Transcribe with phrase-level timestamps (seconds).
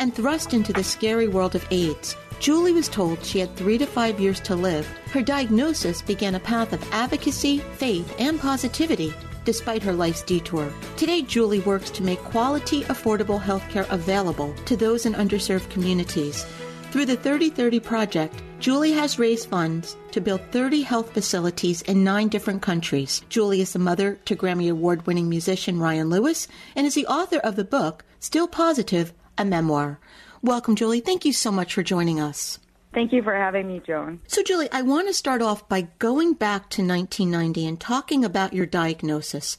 [0.00, 2.16] and thrust into the scary world of AIDS.
[2.40, 4.88] Julie was told she had three to five years to live.
[5.12, 10.72] Her diagnosis began a path of advocacy, faith, and positivity despite her life's detour.
[10.96, 16.44] Today, Julie works to make quality, affordable healthcare available to those in underserved communities.
[16.90, 22.28] Through the 3030 project, Julie has raised funds to build 30 health facilities in nine
[22.28, 23.22] different countries.
[23.28, 27.38] Julie is the mother to Grammy Award winning musician Ryan Lewis and is the author
[27.38, 29.98] of the book, Still Positive A Memoir.
[30.42, 31.00] Welcome, Julie.
[31.00, 32.58] Thank you so much for joining us.
[32.92, 34.20] Thank you for having me, Joan.
[34.26, 38.52] So, Julie, I want to start off by going back to 1990 and talking about
[38.52, 39.56] your diagnosis.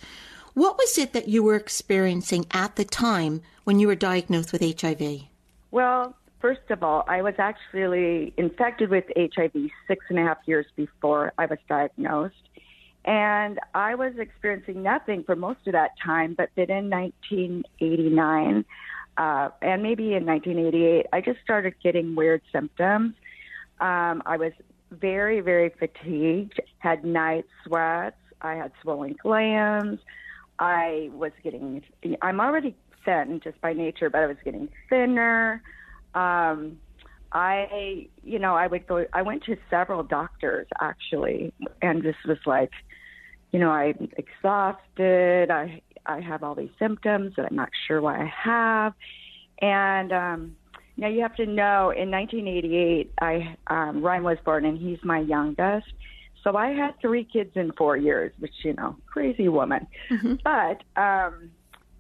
[0.54, 4.62] What was it that you were experiencing at the time when you were diagnosed with
[4.62, 5.22] HIV?
[5.72, 10.68] Well, first of all, I was actually infected with HIV six and a half years
[10.76, 12.36] before I was diagnosed.
[13.04, 18.64] And I was experiencing nothing for most of that time, but then in 1989,
[19.18, 23.14] uh, and maybe in 1988, I just started getting weird symptoms.
[23.80, 24.54] Um, I was
[24.92, 30.02] very, very fatigued, had night sweats, I had swollen glands.
[30.60, 31.84] I was getting,
[32.22, 35.64] I'm already thin just by nature, but I was getting thinner.
[36.14, 36.78] Um,
[37.32, 42.38] I, you know, I would go, I went to several doctors actually, and this was
[42.46, 42.72] like,
[43.52, 45.50] you know, I'm exhausted.
[45.50, 48.94] I, I have all these symptoms that I'm not sure why I have.
[49.62, 50.56] And um,
[50.98, 55.20] now you have to know in 1988, I um, Ryan was born, and he's my
[55.20, 55.88] youngest.
[56.44, 59.88] So I had three kids in four years, which you know, crazy woman.
[60.10, 60.36] Mm-hmm.
[60.44, 61.52] But um,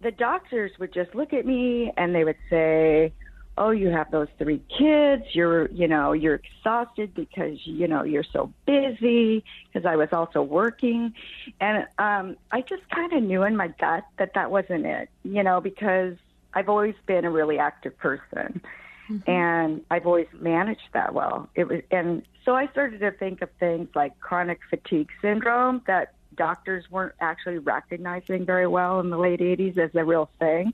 [0.01, 3.13] the doctors would just look at me and they would say,
[3.61, 5.23] "Oh, you have those three kids.
[5.33, 10.41] You're, you know, you're exhausted because you know you're so busy." Because I was also
[10.41, 11.13] working,
[11.59, 15.09] and um, I just kind of knew in my gut that that wasn't it.
[15.23, 16.15] You know, because
[16.53, 18.61] I've always been a really active person.
[19.09, 19.29] Mm-hmm.
[19.29, 21.49] And I've always managed that well.
[21.55, 26.13] It was, and so I started to think of things like chronic fatigue syndrome that
[26.35, 30.73] doctors weren't actually recognizing very well in the late 80s as a real thing.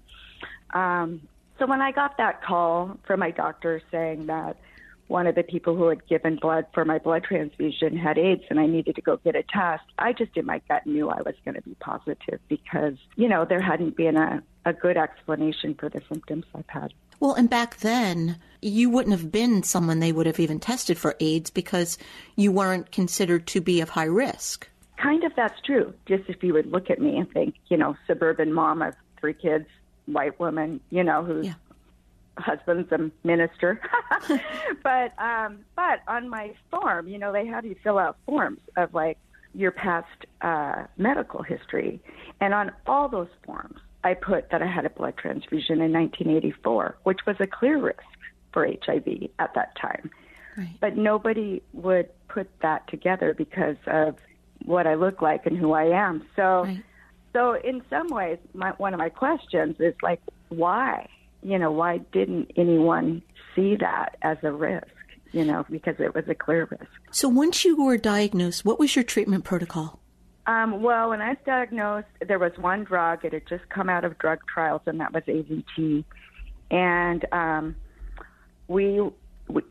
[0.74, 1.22] Um,
[1.60, 4.58] so when I got that call from my doctor saying that
[5.08, 8.60] one of the people who had given blood for my blood transfusion had AIDS and
[8.60, 11.36] I needed to go get a test, I just in my gut knew I was
[11.46, 15.90] going to be positive because, you know, there hadn't been a, a good explanation for
[15.90, 16.94] the symptoms I've had.
[17.20, 21.16] Well, and back then, you wouldn't have been someone they would have even tested for
[21.20, 21.98] AIDS because
[22.36, 24.68] you weren't considered to be of high risk.
[25.02, 25.94] Kind of that's true.
[26.06, 29.34] Just if you would look at me and think, you know, suburban mom of three
[29.34, 29.66] kids,
[30.08, 31.54] white woman, you know, who's yeah
[32.40, 33.82] husband's a minister.
[34.84, 38.94] but um but on my form, you know, they have you fill out forms of
[38.94, 39.18] like
[39.54, 42.02] your past uh medical history.
[42.40, 46.98] And on all those forms, I put that I had a blood transfusion in 1984,
[47.04, 48.04] which was a clear risk
[48.54, 50.10] for HIV at that time.
[50.58, 50.70] Right.
[50.80, 54.16] But nobody would put that together because of
[54.66, 56.26] what I look like and who I am.
[56.36, 56.84] So right.
[57.34, 61.08] So in some ways, my, one of my questions is like why?
[61.48, 63.22] you know, why didn't anyone
[63.56, 64.88] see that as a risk?
[65.32, 66.92] You know, because it was a clear risk.
[67.12, 70.00] So once you were diagnosed, what was your treatment protocol?
[70.46, 73.26] Um, well, when I was diagnosed, there was one drug.
[73.26, 76.06] It had just come out of drug trials, and that was AZT.
[76.72, 77.76] And um,
[78.70, 79.02] we,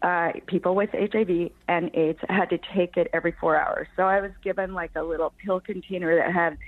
[0.02, 3.88] uh, people with HIV and AIDS, had to take it every four hours.
[3.97, 6.59] So I was given like a little pill container that had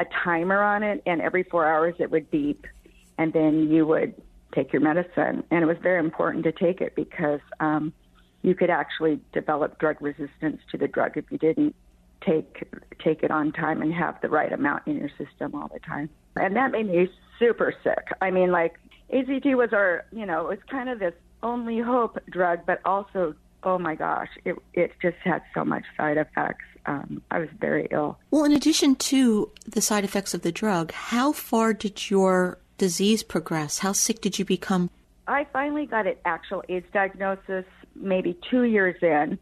[0.00, 2.66] a timer on it, and every four hours it would beep,
[3.18, 4.14] and then you would
[4.54, 5.44] take your medicine.
[5.50, 7.92] And it was very important to take it because um,
[8.42, 11.74] you could actually develop drug resistance to the drug if you didn't
[12.24, 12.64] take
[13.02, 16.08] take it on time and have the right amount in your system all the time.
[16.36, 17.08] And that made me
[17.38, 18.08] super sick.
[18.20, 18.74] I mean, like
[19.12, 23.34] AZT was our, you know, it was kind of this only hope drug, but also,
[23.62, 26.64] oh my gosh, it it just had so much side effects.
[26.88, 28.18] Um, I was very ill.
[28.30, 33.22] Well, in addition to the side effects of the drug, how far did your disease
[33.22, 33.78] progress?
[33.78, 34.90] How sick did you become?
[35.26, 39.38] I finally got an actual AIDS diagnosis maybe two years in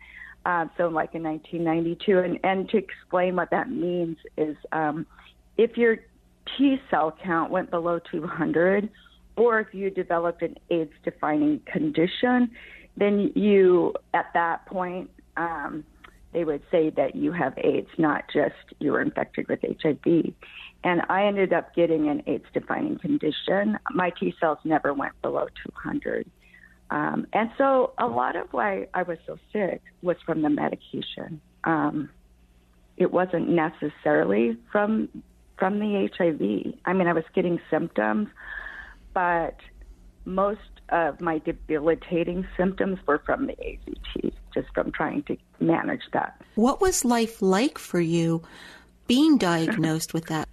[0.46, 2.19] uh, so like in 1992.
[2.19, 5.04] And, and to explain what that means is um,
[5.58, 5.96] if your
[6.56, 8.88] T cell count went below 200,
[9.37, 12.50] or if you developed an AIDS defining condition,
[12.96, 15.84] then you, at that point, um,
[16.36, 20.34] they would say that you have AIDS, not just you were infected with HIV.
[20.84, 23.78] And I ended up getting an AIDS defining condition.
[23.94, 26.30] My T cells never went below 200.
[26.90, 31.40] Um, and so a lot of why I was so sick was from the medication.
[31.64, 32.10] Um,
[32.98, 35.08] it wasn't necessarily from
[35.58, 36.74] from the HIV.
[36.84, 38.28] I mean, I was getting symptoms,
[39.14, 39.56] but
[40.26, 40.60] most
[40.90, 46.40] of my debilitating symptoms were from the AZT, just from trying to manage that.
[46.54, 48.42] What was life like for you
[49.06, 50.48] being diagnosed with that?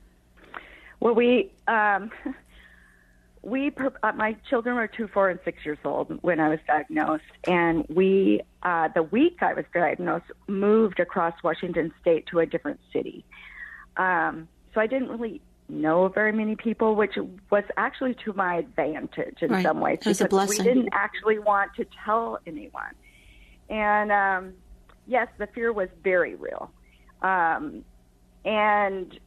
[0.99, 2.11] Well, we um,
[3.43, 3.71] we
[4.03, 7.85] uh, my children were two, four, and six years old when I was diagnosed, and
[7.89, 13.25] we uh, the week I was diagnosed moved across Washington State to a different city.
[13.97, 17.17] Um, so I didn't really know very many people, which
[17.49, 19.63] was actually to my advantage in right.
[19.63, 20.59] some ways because a blessing.
[20.59, 22.93] we didn't actually want to tell anyone.
[23.69, 24.53] And um,
[25.07, 26.71] yes, the fear was very real.
[27.21, 27.83] Um,
[28.45, 29.17] and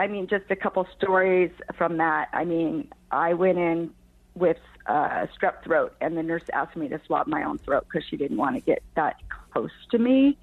[0.00, 2.28] I mean, just a couple stories from that.
[2.32, 3.90] I mean, I went in
[4.34, 8.06] with uh, strep throat, and the nurse asked me to swab my own throat because
[8.08, 9.16] she didn't want to get that
[9.52, 10.36] close to me.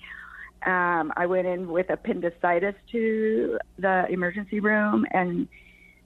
[0.66, 5.48] Um, I went in with appendicitis to the emergency room, and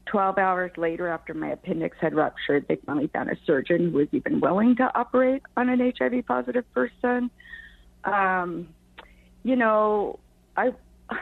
[0.05, 4.07] 12 hours later, after my appendix had ruptured, they finally found a surgeon who was
[4.11, 7.29] even willing to operate on an HIV positive person.
[8.03, 8.69] Um,
[9.43, 10.19] you know,
[10.55, 10.73] I.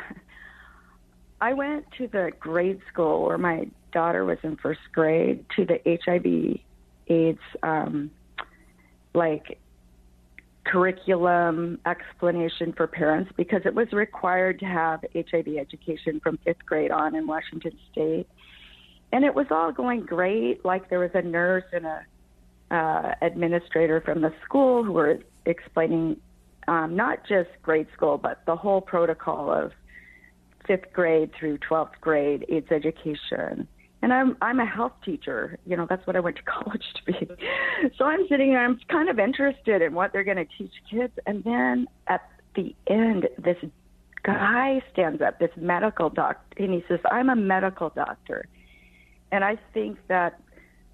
[1.41, 5.77] I went to the grade school where my daughter was in first grade to the
[5.85, 6.61] HIV
[7.07, 8.11] AIDS um,
[9.13, 9.59] like
[10.65, 16.91] curriculum explanation for parents because it was required to have HIV education from fifth grade
[16.91, 18.27] on in Washington State.
[19.11, 20.63] And it was all going great.
[20.65, 22.05] Like there was a nurse and a
[22.71, 26.17] uh, administrator from the school who were explaining
[26.67, 29.71] um, not just grade school, but the whole protocol of
[30.65, 33.67] fifth grade through 12th grade AIDS education.
[34.03, 35.57] And I'm I'm a health teacher.
[35.65, 37.29] You know, that's what I went to college to be.
[37.97, 41.13] So I'm sitting there, I'm kind of interested in what they're going to teach kids.
[41.25, 42.21] And then at
[42.53, 43.57] the end, this
[44.23, 48.45] guy stands up, this medical doctor, and he says, I'm a medical doctor.
[49.31, 50.39] And I think that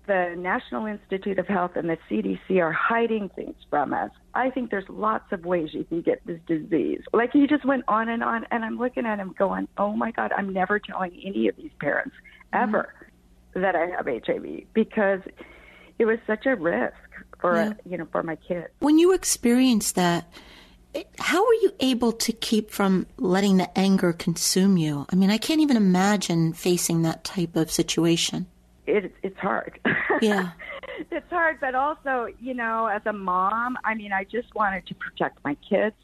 [0.05, 4.11] the National Institute of Health and the CDC are hiding things from us.
[4.35, 7.01] I think there's lots of ways you can get this disease.
[7.11, 10.11] Like he just went on and on, and I'm looking at him going, "Oh my
[10.11, 12.15] God, I'm never telling any of these parents
[12.53, 12.93] ever.
[13.53, 15.21] That I have HIV because
[15.97, 16.93] it was such a risk
[17.39, 17.73] for yeah.
[17.85, 20.31] you know for my kids." When you experienced that.
[21.19, 25.05] How were you able to keep from letting the anger consume you?
[25.11, 28.47] I mean, I can't even imagine facing that type of situation
[28.89, 29.79] it, it's hard.
[30.21, 30.49] Yeah.
[31.11, 34.95] it's hard, but also, you know, as a mom, I mean, I just wanted to
[34.95, 35.95] protect my kids.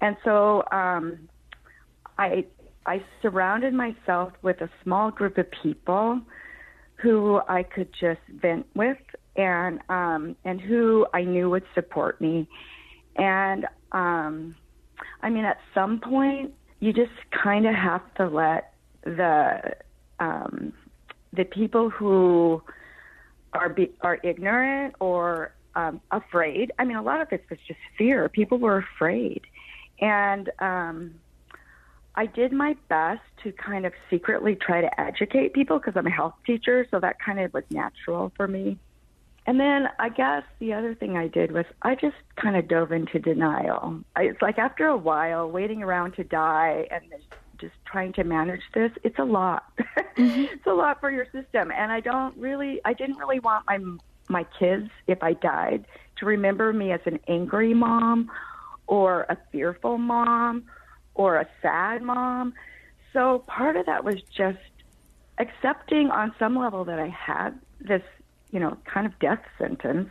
[0.00, 1.28] And so um,
[2.18, 2.46] I
[2.84, 6.20] I surrounded myself with a small group of people
[7.04, 8.96] who I could just vent with
[9.36, 12.48] and um, and who I knew would support me.
[13.16, 14.56] And um,
[15.22, 18.72] I mean, at some point, you just kind of have to let
[19.04, 19.74] the
[20.18, 20.72] um,
[21.34, 22.62] the people who
[23.52, 26.72] are be, are ignorant or um, afraid.
[26.78, 28.30] I mean, a lot of it was just fear.
[28.30, 29.42] People were afraid,
[30.00, 31.14] and um,
[32.16, 36.10] I did my best to kind of secretly try to educate people because I'm a
[36.10, 38.78] health teacher, so that kind of was natural for me.
[39.46, 42.92] And then I guess the other thing I did was I just kind of dove
[42.92, 44.00] into denial.
[44.16, 47.04] I, it's like after a while, waiting around to die and
[47.58, 49.64] just trying to manage this, it's a lot.
[50.16, 50.44] Mm-hmm.
[50.52, 53.78] it's a lot for your system, and I don't really, I didn't really want my
[54.30, 55.84] my kids, if I died,
[56.16, 58.30] to remember me as an angry mom,
[58.86, 60.64] or a fearful mom,
[61.14, 62.54] or a sad mom.
[63.12, 64.58] So part of that was just
[65.38, 68.02] accepting on some level that I had this,
[68.50, 70.10] you know, kind of death sentence.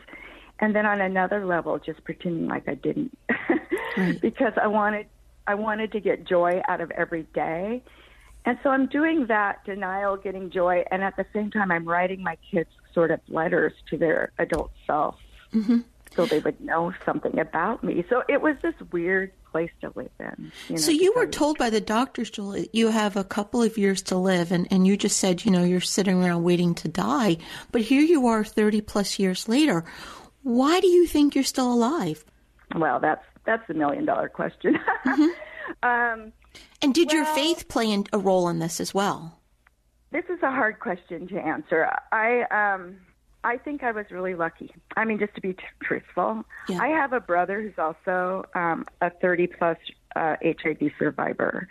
[0.59, 3.17] And then on another level, just pretending like I didn't,
[3.97, 4.19] right.
[4.21, 5.07] because I wanted
[5.45, 7.83] I wanted to get joy out of every day.
[8.45, 12.23] And so I'm doing that denial, getting joy, and at the same time, I'm writing
[12.23, 15.15] my kids sort of letters to their adult self
[15.53, 15.79] mm-hmm.
[16.15, 18.03] so they would know something about me.
[18.09, 20.51] So it was this weird place to live in.
[20.67, 23.77] You know, so you were told by the doctors, Julie, you have a couple of
[23.77, 26.87] years to live, and, and you just said, you know, you're sitting around waiting to
[26.87, 27.37] die.
[27.71, 29.85] But here you are 30 plus years later.
[30.41, 32.25] Why do you think you're still alive?
[32.75, 34.77] Well, that's that's the million dollar question.
[35.05, 35.89] Mm-hmm.
[35.89, 36.33] um,
[36.81, 39.39] and did well, your faith play a role in this as well?
[40.11, 41.89] This is a hard question to answer.
[42.11, 42.97] I um,
[43.43, 44.73] I think I was really lucky.
[44.95, 46.79] I mean, just to be t- truthful, yeah.
[46.81, 49.77] I have a brother who's also um, a 30 plus
[50.15, 51.67] uh, HIV survivor,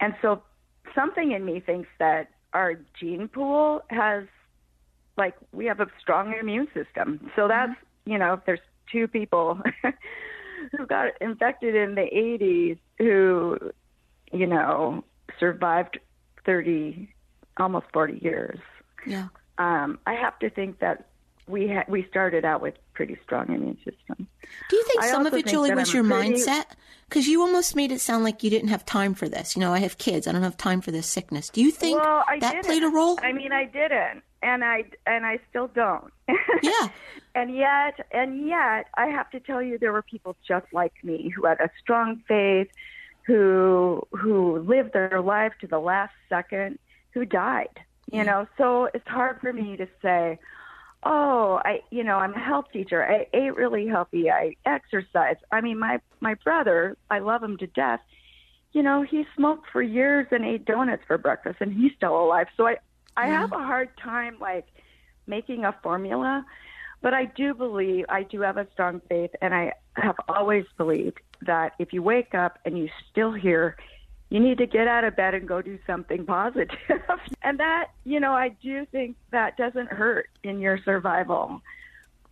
[0.00, 0.42] and so
[0.94, 4.24] something in me thinks that our gene pool has
[5.16, 7.30] like we have a strong immune system.
[7.36, 8.12] So that's mm-hmm.
[8.12, 9.60] you know, if there's two people
[10.76, 13.58] who got infected in the 80s who,
[14.32, 15.04] you know,
[15.38, 15.98] survived
[16.44, 17.12] 30,
[17.58, 18.58] almost 40 years.
[19.06, 19.28] Yeah.
[19.60, 21.04] Um, I have to think that
[21.46, 24.26] we ha- we started out with pretty strong immune system.
[24.70, 26.32] Do you think I some of it, Julie, was your pretty...
[26.32, 26.64] mindset?
[27.06, 29.54] Because you almost made it sound like you didn't have time for this.
[29.56, 30.26] You know, I have kids.
[30.26, 31.50] I don't have time for this sickness.
[31.50, 32.64] Do you think well, that didn't.
[32.64, 33.18] played a role?
[33.22, 36.10] I mean, I didn't, and I and I still don't.
[36.62, 36.88] Yeah.
[37.34, 41.32] and yet, and yet, I have to tell you, there were people just like me
[41.34, 42.68] who had a strong faith,
[43.26, 46.78] who who lived their life to the last second,
[47.12, 47.80] who died.
[48.12, 50.38] You know, so it's hard for me to say
[51.02, 53.04] oh i you know i'm a health teacher.
[53.04, 54.30] I ate really healthy.
[54.30, 58.00] I exercise i mean my my brother i love him to death.
[58.72, 62.48] You know he smoked for years and ate donuts for breakfast and he's still alive.
[62.56, 62.76] So i
[63.16, 63.40] i yeah.
[63.40, 64.66] have a hard time like
[65.26, 66.44] making a formula
[67.02, 71.20] but i do believe i do have a strong faith and i have always believed
[71.46, 73.76] that if you wake up and you still hear
[74.30, 76.78] you need to get out of bed and go do something positive.
[77.42, 81.60] and that, you know, I do think that doesn't hurt in your survival.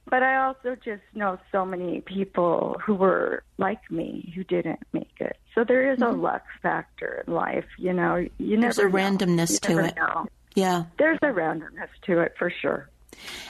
[0.08, 5.10] But I also just know so many people who were like me who didn't make
[5.20, 5.36] it.
[5.54, 6.14] So there is mm-hmm.
[6.14, 8.26] a luck factor in life, you know.
[8.38, 8.96] You never There's a know.
[8.96, 9.96] randomness to it.
[9.96, 10.26] Know.
[10.54, 10.84] Yeah.
[10.98, 12.88] There's a randomness to it for sure.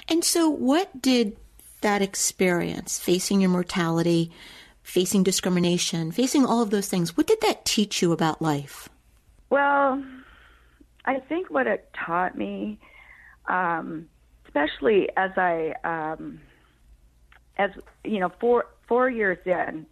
[0.08, 1.36] And so what did
[1.82, 4.32] that experience facing your mortality
[4.88, 7.16] facing discrimination, facing all of those things.
[7.16, 8.88] What did that teach you about life?
[9.50, 10.02] Well,
[11.04, 12.78] I think what it taught me,
[13.46, 14.08] um,
[14.46, 16.40] especially as I, um,
[17.58, 17.70] as
[18.02, 19.86] you know, four four years in,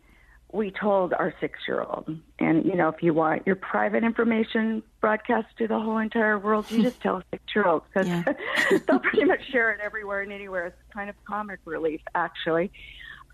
[0.52, 4.82] we told our six year old, and you know, if you want your private information
[5.02, 8.24] broadcast to the whole entire world, you just tell a six year old because yeah.
[8.88, 10.66] they'll pretty much share it everywhere and anywhere.
[10.66, 12.72] It's kind of comic relief, actually.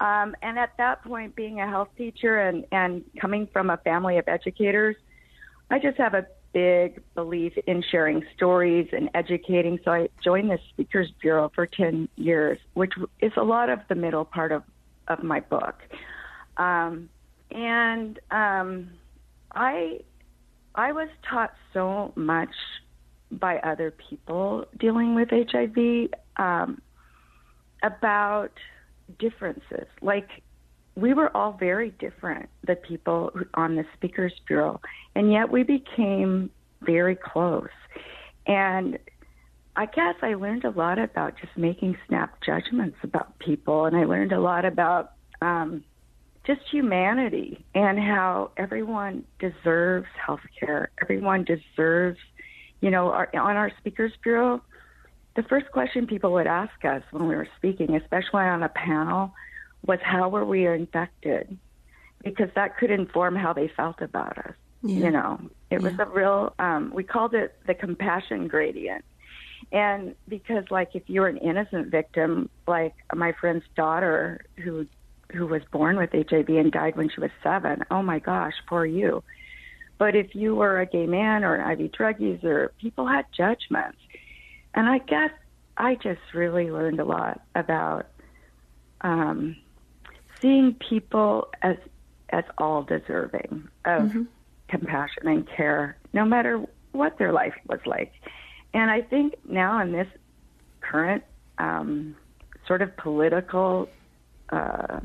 [0.02, 4.18] Um, and at that point, being a health teacher and, and coming from a family
[4.18, 4.96] of educators,
[5.70, 9.78] I just have a big belief in sharing stories and educating.
[9.84, 13.94] So I joined the Speakers Bureau for 10 years, which is a lot of the
[13.94, 14.64] middle part of,
[15.06, 15.76] of my book.
[16.56, 17.08] Um,
[17.52, 18.90] and um,
[19.54, 20.00] I,
[20.74, 22.50] I was taught so much
[23.30, 26.82] by other people dealing with HIV um,
[27.84, 28.50] about
[29.18, 29.86] differences.
[30.00, 30.28] Like
[30.94, 34.80] we were all very different, the people on the Speakers Bureau,
[35.14, 36.50] and yet we became
[36.82, 37.68] very close.
[38.46, 38.98] And
[39.74, 44.04] I guess I learned a lot about just making snap judgments about people, and I
[44.04, 45.84] learned a lot about um,
[46.46, 50.90] just humanity and how everyone deserves health care.
[51.00, 52.18] Everyone deserves,
[52.80, 54.60] you know, our, on our Speakers Bureau,
[55.34, 59.32] the first question people would ask us when we were speaking, especially on a panel,
[59.86, 61.58] was how were we infected?
[62.22, 64.54] Because that could inform how they felt about us.
[64.82, 65.06] Yeah.
[65.06, 65.88] You know, it yeah.
[65.88, 69.04] was a real, um, we called it the compassion gradient.
[69.70, 74.86] And because, like, if you're an innocent victim, like my friend's daughter who
[75.32, 78.84] who was born with HIV and died when she was seven, oh my gosh, poor
[78.84, 79.22] you.
[79.96, 83.98] But if you were a gay man or an IV drug user, people had judgments.
[84.74, 85.30] And I guess
[85.76, 88.06] I just really learned a lot about
[89.00, 89.56] um,
[90.40, 91.76] seeing people as
[92.30, 94.22] as all deserving of mm-hmm.
[94.68, 98.12] compassion and care, no matter what their life was like.
[98.72, 100.08] And I think now in this
[100.80, 101.22] current
[101.58, 102.16] um,
[102.66, 103.88] sort of political
[104.48, 105.00] uh,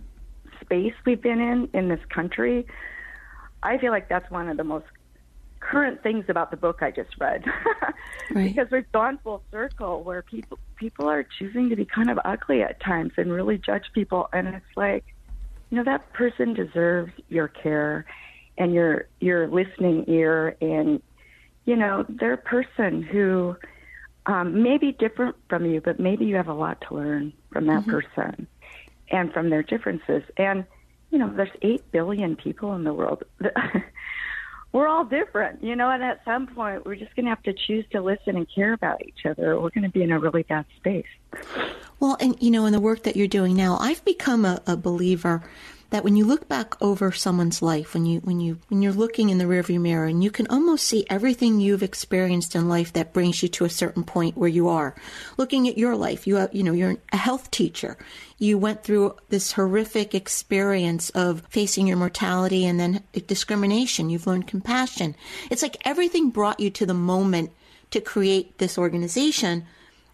[0.61, 2.65] space we've been in in this country,
[3.61, 4.85] I feel like that's one of the most
[5.59, 7.43] current things about the book I just read,
[8.31, 8.55] right.
[8.55, 12.61] because we've gone full circle where people people are choosing to be kind of ugly
[12.61, 15.05] at times and really judge people, and it's like,
[15.69, 18.05] you know, that person deserves your care
[18.57, 21.01] and your your listening ear, and
[21.65, 23.55] you know, they're a person who
[24.25, 27.67] um, may be different from you, but maybe you have a lot to learn from
[27.67, 27.91] that mm-hmm.
[27.91, 28.47] person
[29.09, 30.23] and from their differences.
[30.37, 30.65] And
[31.11, 33.23] you know, there's eight billion people in the world.
[34.71, 37.53] we're all different, you know, and at some point we're just going to have to
[37.53, 39.59] choose to listen and care about each other.
[39.59, 41.05] We're going to be in a really bad space.
[41.99, 44.77] Well, and you know, in the work that you're doing now, I've become a, a
[44.77, 45.43] believer
[45.89, 49.29] that when you look back over someone's life, when you when you when you're looking
[49.29, 53.13] in the rearview mirror, and you can almost see everything you've experienced in life that
[53.13, 54.95] brings you to a certain point where you are.
[55.37, 57.97] Looking at your life, you you know you're a health teacher.
[58.37, 64.09] You went through this horrific experience of facing your mortality and then discrimination.
[64.09, 65.15] You've learned compassion.
[65.49, 67.51] It's like everything brought you to the moment
[67.91, 69.65] to create this organization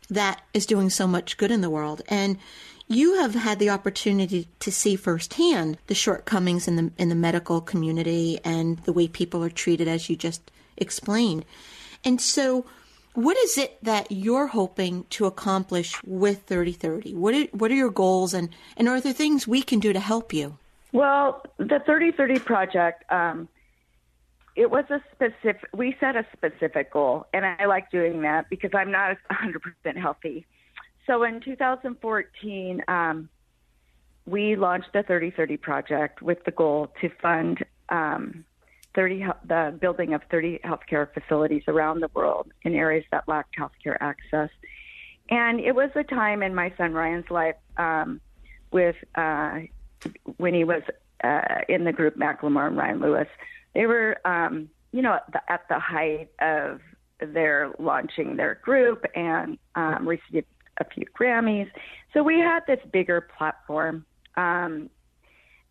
[0.10, 2.38] that is doing so much good in the world and
[2.94, 7.62] you have had the opportunity to see firsthand the shortcomings in the in the medical
[7.62, 11.46] community and the way people are treated as you just explained.
[12.04, 12.66] And so
[13.14, 17.14] what is it that you're hoping to accomplish with 3030?
[17.14, 20.00] What are, what are your goals and, and are there things we can do to
[20.00, 20.58] help you?
[20.94, 23.48] Well, the 3030 project, um,
[24.56, 28.72] it was a specific, we set a specific goal, and I like doing that because
[28.74, 30.46] I'm not 100% healthy.
[31.08, 33.30] So in 2014, um,
[34.26, 38.46] we launched the 3030 project with the goal to fund um,
[38.96, 43.98] 30 the building of 30 healthcare facilities around the world in areas that lacked healthcare
[44.00, 44.50] access.
[45.30, 48.22] And it was a time in my son Ryan's life um,
[48.72, 49.60] with uh,
[50.38, 50.84] when he was
[51.24, 53.28] uh, in the group Macklemore and Ryan Lewis.
[53.74, 56.82] They were, um, you know, at the, at the height of
[57.20, 60.48] their launching their group and um, received
[60.80, 61.70] a few Grammys.
[62.14, 64.06] So we had this bigger platform
[64.36, 64.90] um,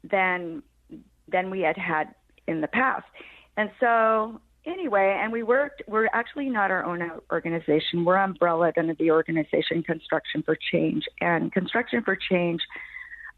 [0.04, 0.62] than
[1.28, 2.14] than we had had
[2.46, 3.06] in the past.
[3.56, 5.82] And so anyway, and we worked.
[5.86, 8.04] We're actually not our own organization.
[8.04, 12.60] We're umbrellaed under the organization Construction for Change, and Construction for Change.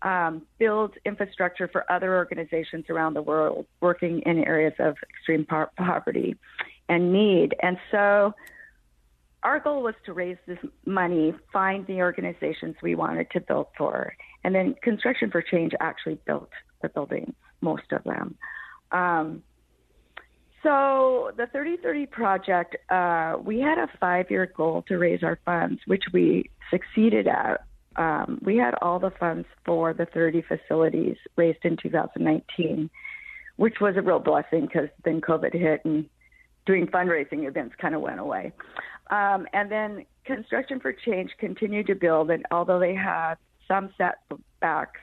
[0.03, 5.71] Um, builds infrastructure for other organizations around the world working in areas of extreme po-
[5.79, 6.37] poverty
[6.91, 7.55] and need.
[7.63, 8.35] And so
[9.45, 14.15] our goal was to raise this money, find the organizations we wanted to build for,
[14.43, 16.51] and then Construction for Change actually built
[16.83, 18.37] the buildings, most of them.
[18.91, 19.43] Um,
[20.63, 26.05] so the 3030 project, uh, we had a five-year goal to raise our funds, which
[26.13, 27.67] we succeeded at.
[27.97, 32.89] Um, we had all the funds for the 30 facilities raised in 2019,
[33.57, 36.09] which was a real blessing because then COVID hit and
[36.67, 38.53] doing fundraising events kind of went away.
[39.11, 43.35] Um, and then Construction for Change continued to build, and although they had
[43.69, 45.01] some setbacks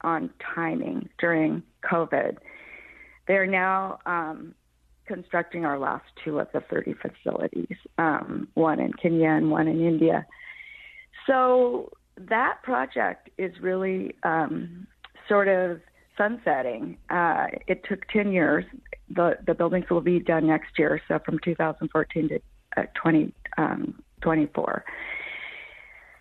[0.00, 2.38] on timing during COVID,
[3.28, 4.54] they're now um,
[5.06, 9.80] constructing our last two of the 30 facilities, um, one in Kenya and one in
[9.86, 10.26] India.
[11.26, 14.86] So that project is really um,
[15.28, 15.80] sort of
[16.16, 16.96] sunsetting.
[17.10, 18.64] Uh, it took 10 years.
[19.10, 22.36] The, the buildings will be done next year, so from 2014 to
[22.76, 23.41] uh, 2024.
[23.58, 24.02] Um,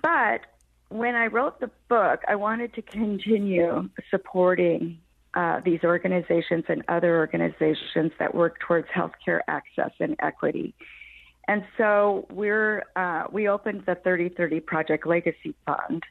[0.01, 0.41] but
[0.89, 4.99] when I wrote the book, I wanted to continue supporting
[5.33, 10.73] uh, these organizations and other organizations that work towards healthcare access and equity.
[11.47, 16.03] And so we're uh, we opened the 3030 Project Legacy Fund,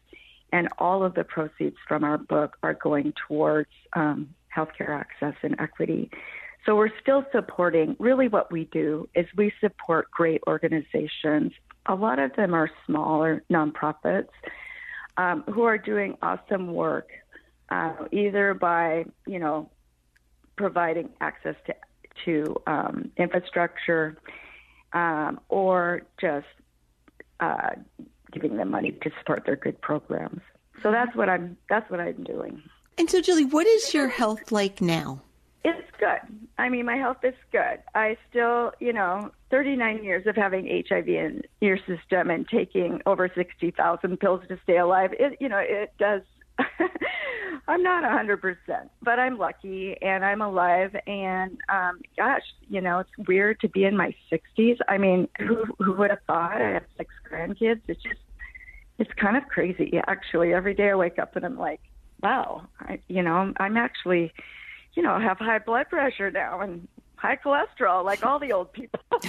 [0.52, 5.60] and all of the proceeds from our book are going towards um, healthcare access and
[5.60, 6.10] equity.
[6.66, 7.96] So we're still supporting.
[7.98, 11.52] Really, what we do is we support great organizations.
[11.86, 14.28] A lot of them are smaller nonprofits
[15.16, 17.08] um, who are doing awesome work,
[17.70, 19.70] uh, either by you know
[20.56, 21.74] providing access to
[22.24, 24.18] to um, infrastructure
[24.92, 26.46] um, or just
[27.40, 27.70] uh,
[28.32, 30.40] giving them money to support their good programs.
[30.82, 32.62] So that's what I'm that's what I'm doing.
[32.98, 35.22] And so, Julie, what is your health like now?
[35.62, 36.20] It's good.
[36.58, 37.80] I mean, my health is good.
[37.94, 43.30] I still, you know, 39 years of having HIV in your system and taking over
[43.34, 45.10] 60,000 pills to stay alive.
[45.18, 46.22] It, you know, it does
[47.68, 48.56] I'm not a 100%,
[49.02, 50.94] but I'm lucky and I'm alive.
[51.06, 54.78] And um, gosh, you know, it's weird to be in my 60s.
[54.88, 57.82] I mean, who, who would have thought I have six grandkids?
[57.86, 58.20] It's just,
[58.98, 60.52] it's kind of crazy, actually.
[60.52, 61.80] Every day I wake up and I'm like,
[62.22, 64.32] wow, I, you know, I'm actually,
[64.94, 66.86] you know, have high blood pressure now and
[67.20, 69.00] high cholesterol like all the old people.
[69.22, 69.28] so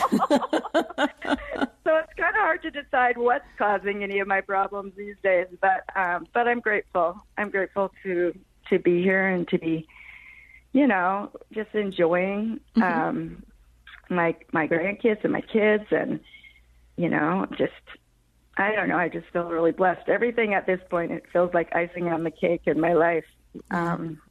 [1.97, 5.47] it's kind of hard to decide what's causing any of my problems these days.
[5.60, 7.21] But um, but I'm grateful.
[7.38, 8.34] I'm grateful to
[8.69, 9.88] to be here and to be,
[10.71, 12.82] you know, just enjoying mm-hmm.
[12.82, 13.43] um,
[14.10, 16.19] my my grandkids and my kids and
[16.97, 17.74] you know just.
[18.58, 18.97] I don't know.
[18.97, 20.10] I just feel really blessed.
[20.10, 23.24] Everything at this point, it feels like icing on the cake in my life.
[23.71, 24.21] Um,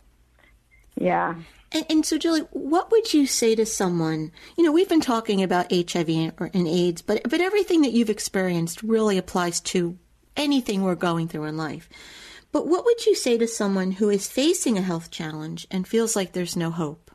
[1.00, 1.34] yeah.
[1.72, 4.32] And, and, so, Julie, what would you say to someone?
[4.56, 8.82] You know, we've been talking about HIV and AIDS, but but everything that you've experienced
[8.82, 9.96] really applies to
[10.36, 11.88] anything we're going through in life.
[12.52, 16.16] But what would you say to someone who is facing a health challenge and feels
[16.16, 17.10] like there's no hope?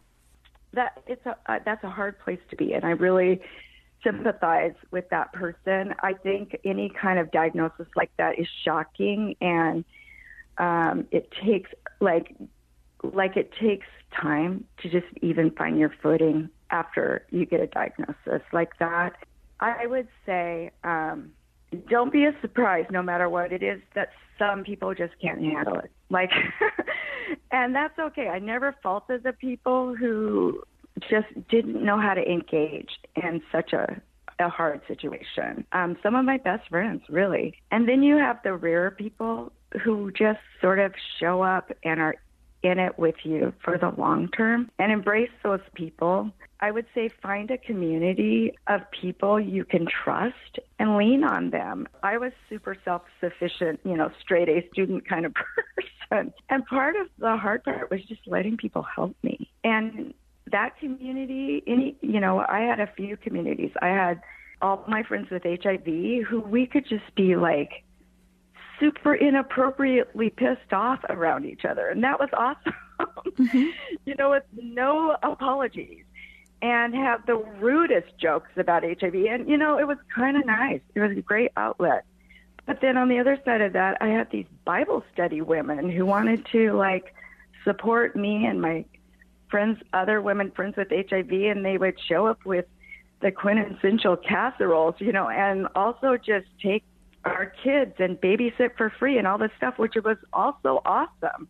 [0.73, 3.41] That it's a uh, that's a hard place to be, and I really
[4.03, 5.95] sympathize with that person.
[6.01, 9.83] I think any kind of diagnosis like that is shocking, and
[10.57, 12.33] um, it takes like
[13.13, 13.87] like it takes
[14.19, 19.13] time to just even find your footing after you get a diagnosis like that.
[19.59, 21.31] I would say um,
[21.89, 25.79] don't be a surprise no matter what it is that some people just can't handle
[25.79, 25.91] it.
[26.09, 26.31] Like,
[27.51, 28.27] and that's okay.
[28.27, 30.63] I never faulted the people who
[31.09, 34.01] just didn't know how to engage in such a
[34.39, 35.65] a hard situation.
[35.71, 37.55] Um, some of my best friends, really.
[37.71, 39.51] And then you have the rare people
[39.83, 42.15] who just sort of show up and are
[42.65, 46.31] in it with you for the long term and embrace those people.
[46.59, 51.87] I would say find a community of people you can trust and lean on them.
[52.01, 55.33] I was super self sufficient, you know, straight A student kind of
[56.09, 56.33] person.
[56.49, 59.49] And part of the hard part was just letting people help me.
[59.63, 60.13] And
[60.51, 63.71] that community, any, you know, I had a few communities.
[63.81, 64.21] I had
[64.61, 67.83] all my friends with HIV who we could just be like,
[68.79, 71.89] super inappropriately pissed off around each other.
[71.89, 72.73] And that was awesome.
[73.37, 73.71] Mm-hmm.
[74.05, 76.05] you know, with no apologies
[76.61, 79.13] and have the rudest jokes about HIV.
[79.13, 80.79] And, you know, it was kind of nice.
[80.93, 82.05] It was a great outlet.
[82.65, 86.05] But then on the other side of that, I had these Bible study women who
[86.05, 87.13] wanted to, like,
[87.65, 88.85] support me and my
[89.49, 92.65] friends, other women friends with HIV, and they would show up with
[93.21, 96.83] the quintessential casseroles, you know, and also just take
[97.25, 101.47] our kids and babysit for free and all this stuff, which was also awesome.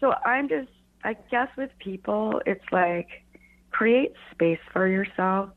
[0.00, 0.70] So I'm just,
[1.04, 3.08] I guess with people, it's like
[3.70, 5.50] create space for yourself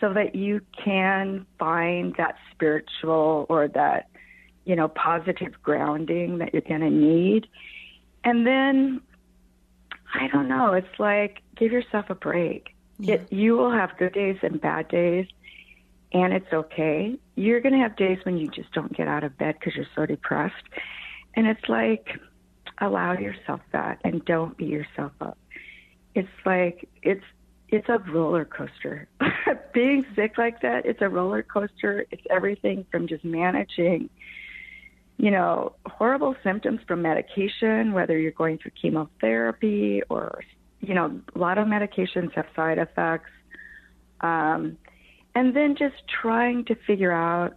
[0.00, 4.08] so that you can find that spiritual or that,
[4.64, 7.46] you know, positive grounding that you're going to need.
[8.24, 9.00] And then,
[10.14, 12.74] I don't know, it's like give yourself a break.
[12.98, 13.14] Yeah.
[13.14, 15.26] It, you will have good days and bad days
[16.12, 17.18] and it's okay.
[17.36, 19.86] You're going to have days when you just don't get out of bed because you're
[19.96, 20.54] so depressed.
[21.34, 22.08] And it's like,
[22.78, 25.38] allow yourself that and don't beat yourself up.
[26.14, 27.24] It's like, it's,
[27.68, 29.08] it's a roller coaster.
[29.74, 32.04] Being sick like that, it's a roller coaster.
[32.10, 34.10] It's everything from just managing,
[35.16, 40.42] you know, horrible symptoms from medication, whether you're going through chemotherapy or,
[40.80, 43.30] you know, a lot of medications have side effects.
[44.20, 44.76] Um,
[45.34, 47.56] and then just trying to figure out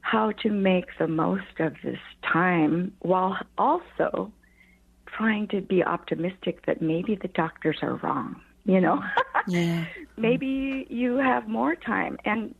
[0.00, 4.32] how to make the most of this time while also
[5.06, 9.02] trying to be optimistic that maybe the doctors are wrong you know?
[9.48, 9.84] Yeah.
[10.16, 12.18] Maybe you have more time.
[12.24, 12.52] And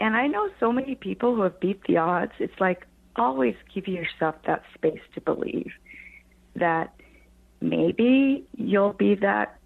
[0.00, 2.32] and i know so many people who have beat the odds.
[2.40, 2.84] It's like
[3.14, 5.70] always give yourself that space to believe
[6.56, 6.92] that
[7.60, 9.56] maybe you'll be that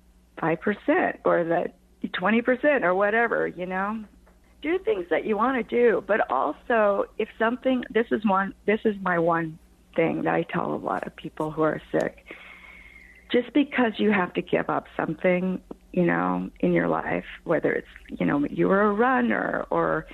[0.42, 4.04] 5% or that 20% or whatever, you know.
[4.62, 8.80] Do things that you want to do, but also if something this is one this
[8.84, 9.58] is my one
[9.94, 12.24] thing that I tell a lot of people who are sick.
[13.30, 15.60] Just because you have to give up something,
[15.92, 20.06] you know, in your life, whether it's, you know, you were a runner or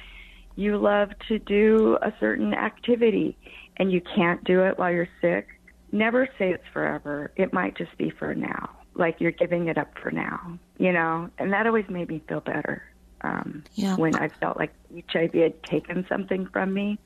[0.57, 3.37] you love to do a certain activity
[3.77, 5.49] and you can't do it while you're sick,
[5.92, 7.33] never say it's forever.
[7.37, 11.31] It might just be for now like you're giving it up for now, you know,
[11.38, 12.83] and that always made me feel better.
[13.22, 13.96] Um, yeah.
[13.96, 14.72] When I felt like
[15.12, 16.98] HIV had taken something from me,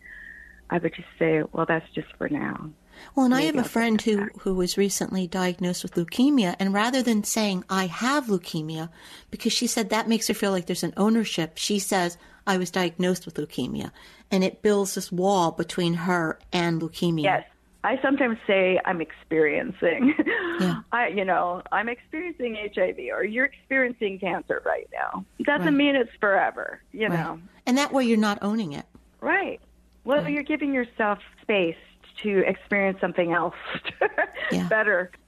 [0.71, 2.71] I would just say, well, that's just for now.
[3.15, 6.57] Well, and Maybe I have a I'll friend who, who was recently diagnosed with leukemia,
[6.59, 8.89] and rather than saying, I have leukemia,
[9.31, 12.71] because she said that makes her feel like there's an ownership, she says, I was
[12.71, 13.91] diagnosed with leukemia.
[14.31, 17.25] And it builds this wall between her and leukemia.
[17.25, 17.45] Yes.
[17.87, 20.13] I sometimes say I'm experiencing.
[20.61, 20.81] Yeah.
[20.93, 25.25] I, you know, I'm experiencing HIV, or you're experiencing cancer right now.
[25.45, 25.73] Doesn't Right.
[25.75, 26.81] mean it's forever.
[26.93, 27.19] You Right.
[27.21, 28.87] know, And that way you're not owning it.
[29.21, 29.61] right?
[30.05, 31.77] Well, you're giving yourself space
[32.23, 33.55] to experience something else
[34.53, 34.69] Yeah.
[34.69, 35.11] better.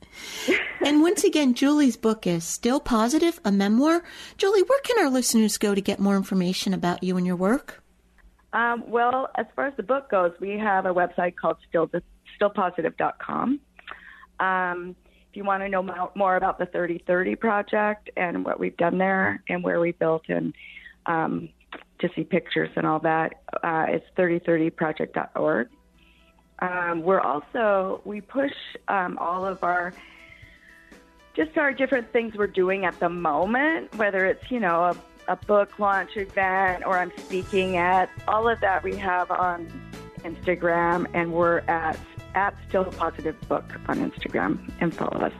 [0.85, 4.03] And once again, Julie's book is Still Positive, a memoir.
[4.37, 7.83] Julie, where can our listeners go to get more information about you and your work?
[8.53, 11.91] Um, well, as far as the book goes, we have a website called still,
[12.41, 13.61] stillpositive.com.
[14.41, 14.97] Um,
[15.31, 15.83] if you want to know
[16.15, 20.55] more about the 3030 project and what we've done there and where we built and
[21.07, 21.49] um,
[21.99, 25.69] to see pictures and all that, uh, it's 3030project.org.
[26.61, 28.53] Um, we're also, we push
[28.89, 29.93] um, all of our
[31.39, 34.97] just our different things we're doing at the moment, whether it's, you know, a,
[35.29, 39.69] a book launch event or I'm speaking at, all of that we have on
[40.25, 41.97] Instagram and we're at,
[42.35, 45.33] at Still Positive Book on Instagram and follow us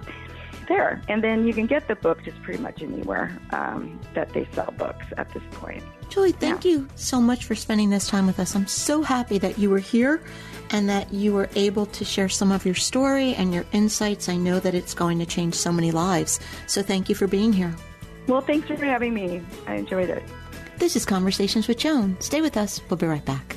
[0.69, 1.03] there.
[1.09, 4.73] And then you can get the book just pretty much anywhere um, that they sell
[4.77, 5.83] books at this point.
[6.09, 8.55] Julie, thank you so much for spending this time with us.
[8.55, 10.23] I'm so happy that you were here
[10.71, 14.29] and that you were able to share some of your story and your insights.
[14.29, 16.41] I know that it's going to change so many lives.
[16.67, 17.75] So thank you for being here.
[18.27, 19.43] Well, thanks for having me.
[19.67, 20.23] I enjoyed it.
[20.77, 22.17] This is Conversations with Joan.
[22.21, 22.81] Stay with us.
[22.89, 23.57] We'll be right back.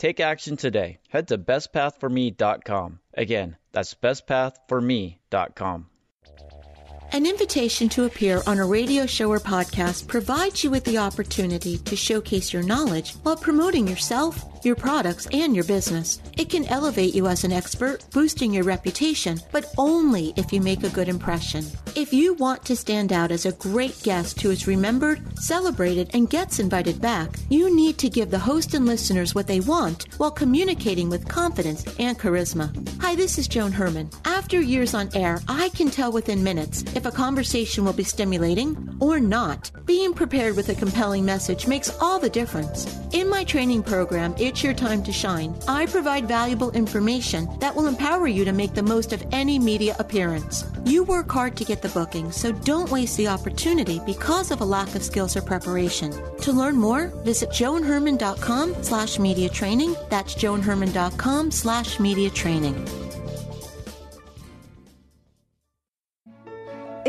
[0.00, 0.98] Take action today.
[1.10, 3.00] Head to bestpathforme.com.
[3.12, 5.86] Again, that's bestpathforme.com.
[7.12, 11.76] An invitation to appear on a radio show or podcast provides you with the opportunity
[11.76, 16.20] to showcase your knowledge while promoting yourself, your products, and your business.
[16.36, 20.82] It can elevate you as an expert, boosting your reputation, but only if you make
[20.84, 21.64] a good impression.
[21.96, 26.30] If you want to stand out as a great guest who is remembered, celebrated, and
[26.30, 30.30] gets invited back, you need to give the host and listeners what they want while
[30.30, 32.70] communicating with confidence and charisma.
[33.00, 34.10] Hi, this is Joan Herrmann.
[34.24, 38.96] After years on air, I can tell within minutes if a conversation will be stimulating
[39.00, 39.70] or not.
[39.84, 42.98] Being prepared with a compelling message makes all the difference.
[43.12, 47.86] In my training program, It's Your Time to Shine, I provide valuable information that will
[47.86, 50.64] empower you to make the most of any media appearance.
[50.84, 54.64] You work hard to get the booking, so don't waste the opportunity because of a
[54.64, 56.10] lack of skills or preparation.
[56.38, 59.94] To learn more, visit joanherman.com slash media training.
[60.08, 62.74] That's joanherman.com slash media training.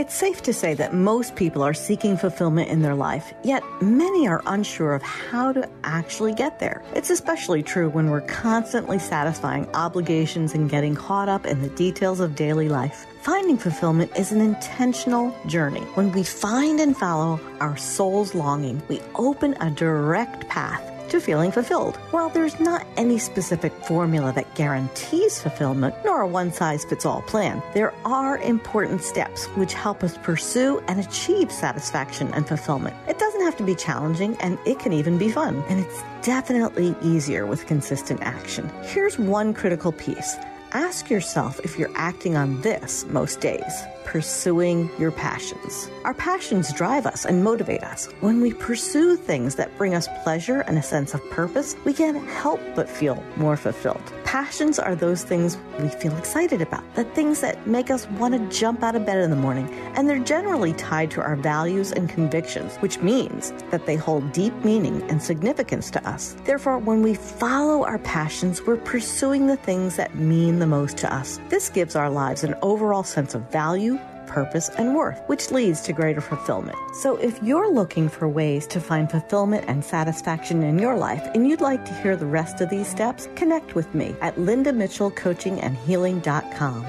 [0.01, 4.27] It's safe to say that most people are seeking fulfillment in their life, yet many
[4.27, 6.81] are unsure of how to actually get there.
[6.95, 12.19] It's especially true when we're constantly satisfying obligations and getting caught up in the details
[12.19, 13.05] of daily life.
[13.21, 15.81] Finding fulfillment is an intentional journey.
[15.93, 21.51] When we find and follow our soul's longing, we open a direct path to feeling
[21.51, 21.97] fulfilled.
[22.11, 27.21] While there's not any specific formula that guarantees fulfillment, nor a one size fits all
[27.21, 32.95] plan, there are important steps which help us pursue and achieve satisfaction and fulfillment.
[33.07, 35.63] It doesn't have to be challenging and it can even be fun.
[35.67, 38.71] And it's definitely easier with consistent action.
[38.83, 40.35] Here's one critical piece.
[40.71, 45.89] Ask yourself if you're acting on this most days pursuing your passions.
[46.05, 48.07] Our passions drive us and motivate us.
[48.21, 52.27] When we pursue things that bring us pleasure and a sense of purpose, we can't
[52.27, 54.01] help but feel more fulfilled.
[54.23, 58.57] Passions are those things we feel excited about, the things that make us want to
[58.57, 62.09] jump out of bed in the morning, and they're generally tied to our values and
[62.09, 66.35] convictions, which means that they hold deep meaning and significance to us.
[66.45, 71.13] Therefore, when we follow our passions, we're pursuing the things that mean the most to
[71.13, 71.39] us.
[71.49, 73.90] This gives our lives an overall sense of value,
[74.31, 76.79] purpose, and worth, which leads to greater fulfillment.
[76.93, 81.47] So, if you're looking for ways to find fulfillment and satisfaction in your life and
[81.47, 86.85] you'd like to hear the rest of these steps, connect with me at lindamitchellcoachingandhealing.com.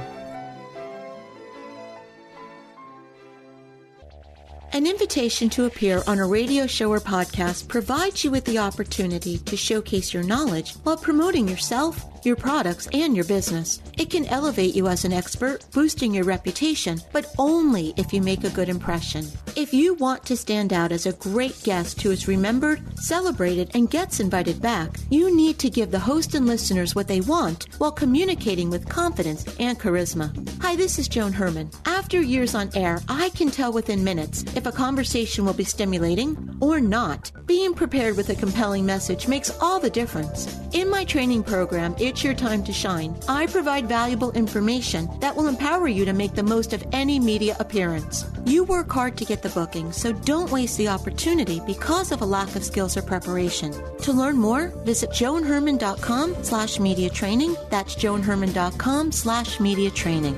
[4.74, 9.36] An invitation to appear on a radio show or podcast provides you with the opportunity
[9.36, 13.80] to showcase your knowledge while promoting yourself, your products, and your business.
[13.98, 18.44] It can elevate you as an expert, boosting your reputation, but only if you make
[18.44, 19.26] a good impression.
[19.56, 23.90] If you want to stand out as a great guest who is remembered, celebrated, and
[23.90, 27.92] gets invited back, you need to give the host and listeners what they want while
[27.92, 30.30] communicating with confidence and charisma.
[30.62, 31.70] Hi, this is Joan Herrmann.
[31.86, 36.56] After years on air, I can tell within minutes if a conversation will be stimulating
[36.60, 37.30] or not.
[37.46, 40.58] Being prepared with a compelling message makes all the difference.
[40.72, 45.48] In my training program, It's Your Time to Shine, I provide valuable information that will
[45.48, 48.26] empower you to make the most of any media appearance.
[48.44, 52.26] You work hard to get the booking, so don't waste the opportunity because of a
[52.26, 53.72] lack of skills or preparation.
[54.02, 57.56] To learn more, visit joanherrmann.com slash media training.
[57.70, 60.34] That's joanherrmann.com slash media training.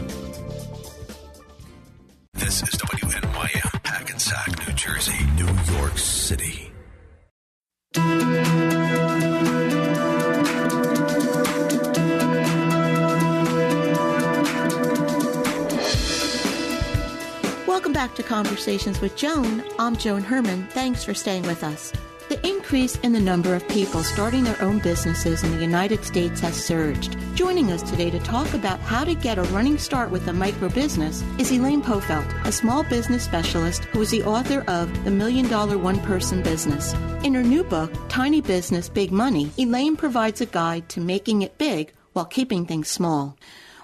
[2.34, 6.53] This is WNYM, Hackensack, New Jersey, New York City.
[18.14, 19.64] To Conversations with Joan.
[19.76, 20.68] I'm Joan Herrmann.
[20.68, 21.92] Thanks for staying with us.
[22.28, 26.40] The increase in the number of people starting their own businesses in the United States
[26.40, 27.16] has surged.
[27.34, 30.68] Joining us today to talk about how to get a running start with a micro
[30.68, 35.48] business is Elaine Pofeldt, a small business specialist who is the author of The Million
[35.48, 36.94] Dollar One Person Business.
[37.24, 41.58] In her new book, Tiny Business, Big Money, Elaine provides a guide to making it
[41.58, 43.36] big while keeping things small.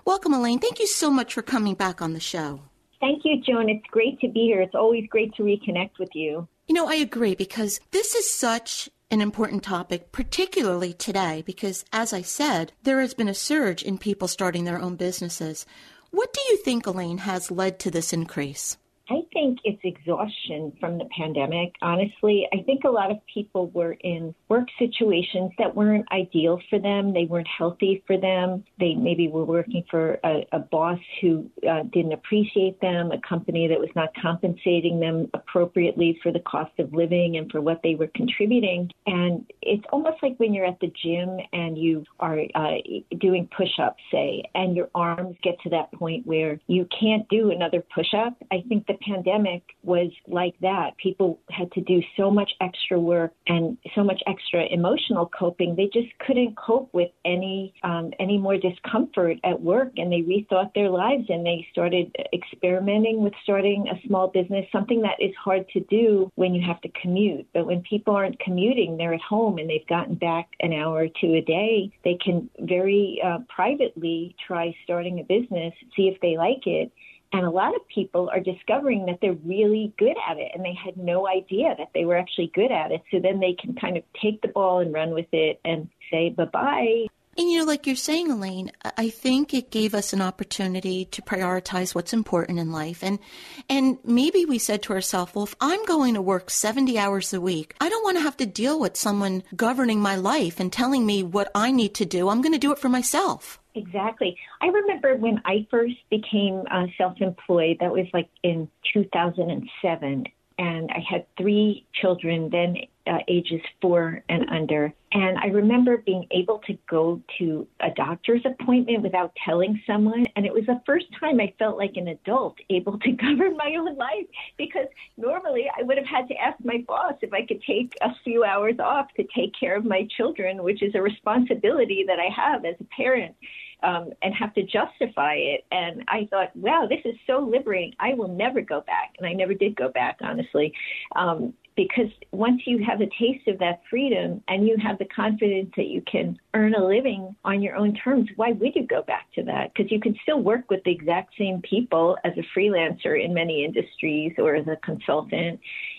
[0.04, 0.60] Welcome, Elaine.
[0.60, 2.60] Thank you so much for coming back on the show.
[3.00, 3.70] Thank you, Joan.
[3.70, 4.60] It's great to be here.
[4.60, 6.46] It's always great to reconnect with you.
[6.68, 12.12] You know, I agree because this is such an important topic, particularly today, because as
[12.12, 15.66] I said, there has been a surge in people starting their own businesses.
[16.10, 18.76] What do you think, Elaine, has led to this increase?
[19.10, 21.74] I think it's exhaustion from the pandemic.
[21.82, 26.78] Honestly, I think a lot of people were in work situations that weren't ideal for
[26.78, 27.12] them.
[27.12, 28.62] They weren't healthy for them.
[28.78, 33.66] They maybe were working for a, a boss who uh, didn't appreciate them, a company
[33.66, 37.96] that was not compensating them appropriately for the cost of living and for what they
[37.96, 38.90] were contributing.
[39.06, 42.76] And it's almost like when you're at the gym and you are uh,
[43.18, 47.50] doing push ups, say, and your arms get to that point where you can't do
[47.50, 48.36] another push up.
[48.52, 50.96] I think the pandemic was like that.
[50.98, 55.76] People had to do so much extra work and so much extra emotional coping.
[55.76, 60.74] They just couldn't cope with any um, any more discomfort at work, and they rethought
[60.74, 64.66] their lives and they started experimenting with starting a small business.
[64.72, 68.38] Something that is hard to do when you have to commute, but when people aren't
[68.40, 71.90] commuting, they're at home and they've gotten back an hour or two a day.
[72.04, 76.92] They can very uh, privately try starting a business, see if they like it
[77.32, 80.74] and a lot of people are discovering that they're really good at it and they
[80.74, 83.02] had no idea that they were actually good at it.
[83.10, 86.30] So then they can kind of take the ball and run with it and say
[86.30, 87.06] bye bye.
[87.38, 91.22] And you know, like you're saying, Elaine, I think it gave us an opportunity to
[91.22, 93.04] prioritize what's important in life.
[93.04, 93.20] And
[93.68, 97.40] and maybe we said to ourselves, well, if I'm going to work 70 hours a
[97.40, 101.06] week, I don't want to have to deal with someone governing my life and telling
[101.06, 102.28] me what I need to do.
[102.28, 103.59] I'm going to do it for myself.
[103.74, 104.36] Exactly.
[104.60, 110.26] I remember when I first became uh, self employed, that was like in 2007.
[110.58, 112.76] And I had three children, then
[113.10, 114.92] uh, ages four and under.
[115.12, 120.26] And I remember being able to go to a doctor's appointment without telling someone.
[120.36, 123.74] And it was the first time I felt like an adult able to govern my
[123.76, 127.60] own life because normally I would have had to ask my boss if I could
[127.62, 132.04] take a few hours off to take care of my children, which is a responsibility
[132.06, 133.34] that I have as a parent
[133.82, 135.64] um, and have to justify it.
[135.70, 137.94] And I thought, wow, this is so liberating.
[137.98, 139.14] I will never go back.
[139.18, 140.72] And I never did go back, honestly.
[141.16, 145.70] Um, because once you have a taste of that freedom and you have the confidence
[145.76, 149.26] that you can earn a living on your own terms, why would you go back
[149.34, 149.72] to that?
[149.72, 153.64] Because you can still work with the exact same people as a freelancer in many
[153.64, 155.58] industries or as a consultant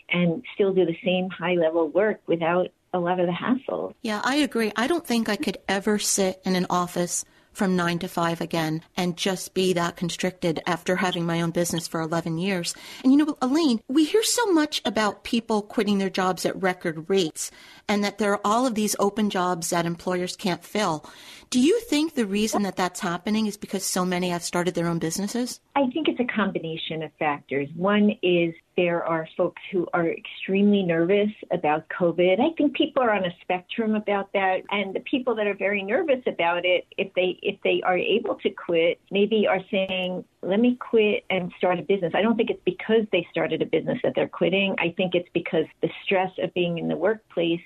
[0.09, 3.95] and still do the same high level work without a lot of the hassle.
[4.01, 4.71] Yeah, I agree.
[4.75, 8.83] I don't think I could ever sit in an office from nine to five again
[8.95, 12.73] and just be that constricted after having my own business for 11 years.
[13.03, 17.09] And you know, Elaine, we hear so much about people quitting their jobs at record
[17.09, 17.51] rates
[17.91, 21.05] and that there are all of these open jobs that employers can't fill.
[21.49, 24.87] Do you think the reason that that's happening is because so many have started their
[24.87, 25.59] own businesses?
[25.75, 27.67] I think it's a combination of factors.
[27.75, 32.39] One is there are folks who are extremely nervous about COVID.
[32.39, 35.83] I think people are on a spectrum about that, and the people that are very
[35.83, 40.61] nervous about it, if they if they are able to quit, maybe are saying, "Let
[40.61, 43.99] me quit and start a business." I don't think it's because they started a business
[44.03, 44.75] that they're quitting.
[44.79, 47.61] I think it's because the stress of being in the workplace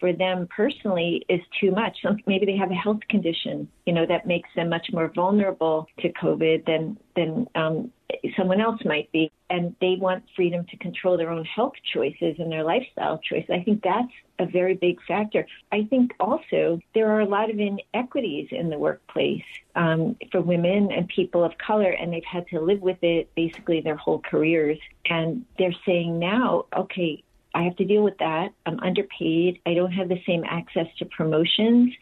[0.00, 1.98] for them personally is too much.
[2.26, 6.12] Maybe they have a health condition, you know, that makes them much more vulnerable to
[6.12, 7.92] COVID than than um,
[8.36, 12.50] someone else might be, and they want freedom to control their own health choices and
[12.50, 13.50] their lifestyle choices.
[13.50, 15.46] I think that's a very big factor.
[15.72, 19.42] I think also there are a lot of inequities in the workplace
[19.74, 23.80] um, for women and people of color, and they've had to live with it basically
[23.80, 24.78] their whole careers.
[25.06, 27.24] And they're saying now, okay,
[27.54, 28.48] I have to deal with that.
[28.66, 29.60] I'm underpaid.
[29.66, 31.92] I don't have the same access to promotions.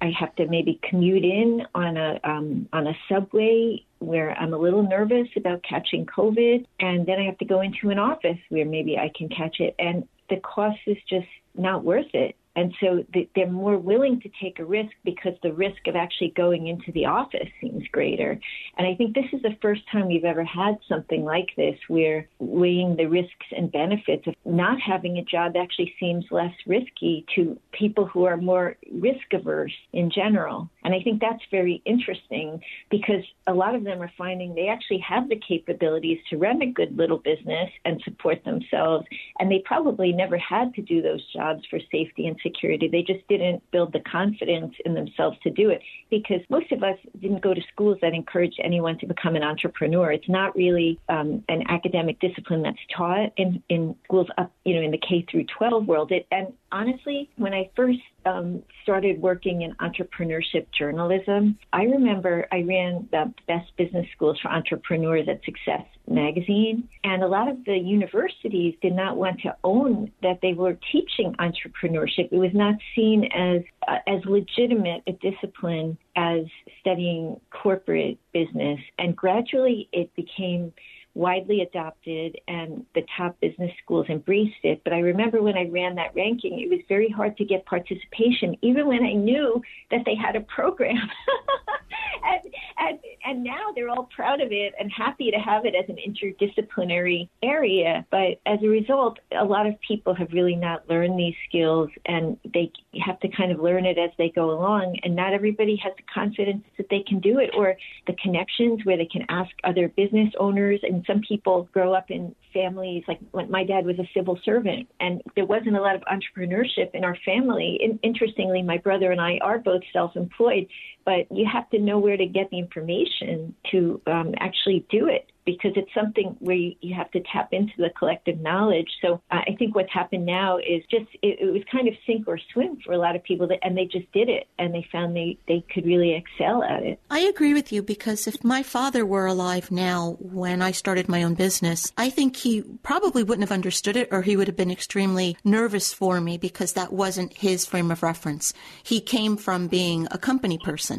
[0.00, 4.58] I have to maybe commute in on a um, on a subway where I'm a
[4.58, 8.64] little nervous about catching COVID, and then I have to go into an office where
[8.64, 12.34] maybe I can catch it, and the cost is just not worth it.
[12.54, 16.66] And so they're more willing to take a risk because the risk of actually going
[16.66, 18.38] into the office seems greater.
[18.76, 22.28] And I think this is the first time we've ever had something like this where
[22.38, 27.58] weighing the risks and benefits of not having a job actually seems less risky to
[27.72, 30.68] people who are more risk averse in general.
[30.84, 34.98] And I think that's very interesting because a lot of them are finding they actually
[34.98, 39.06] have the capabilities to run a good little business and support themselves.
[39.38, 42.88] And they probably never had to do those jobs for safety and security.
[42.88, 45.80] They just didn't build the confidence in themselves to do it
[46.10, 50.12] because most of us didn't go to schools that encourage anyone to become an entrepreneur.
[50.12, 54.82] It's not really um, an academic discipline that's taught in, in schools up, you know,
[54.82, 56.12] in the K through 12 world.
[56.12, 62.62] It, and honestly, when I first um, started working in entrepreneurship journalism, I remember I
[62.62, 67.76] ran the best business schools for entrepreneurs at Success magazine, and a lot of the
[67.76, 72.28] universities did not want to own that they were teaching entrepreneurship.
[72.32, 76.40] It was not seen as uh, as legitimate a discipline as
[76.80, 80.72] studying corporate business, and gradually it became
[81.14, 84.80] widely adopted and the top business schools embraced it.
[84.84, 88.56] But I remember when I ran that ranking, it was very hard to get participation,
[88.62, 89.60] even when I knew
[89.90, 90.96] that they had a program.
[92.24, 95.84] and, and, and now they're all proud of it and happy to have it as
[95.88, 98.06] an interdisciplinary area.
[98.10, 102.38] But as a result, a lot of people have really not learned these skills and
[102.54, 102.72] they
[103.04, 104.98] have to kind of learn it as they go along.
[105.02, 108.96] And not everybody has the confidence that they can do it or the connections where
[108.96, 113.64] they can ask other business owners and some people grow up in families like my
[113.64, 117.98] dad was a civil servant and there wasn't a lot of entrepreneurship in our family.
[118.02, 120.66] Interestingly, my brother and I are both self-employed,
[121.04, 125.28] but you have to know where to get the information to um, actually do it
[125.44, 128.88] because it's something where you, you have to tap into the collective knowledge.
[129.00, 132.28] So uh, I think what's happened now is just it, it, was kind of sink
[132.28, 134.86] or swim for a lot of people, that, and they just did it, and they
[134.92, 137.00] found they they could really excel at it.
[137.10, 141.22] I agree with you because if my father were alive now when I started my
[141.22, 144.70] own business, I think he probably wouldn't have understood it, or he would have been
[144.70, 148.52] extremely nervous for me because that wasn't his frame of reference.
[148.82, 150.91] He came from being a company person,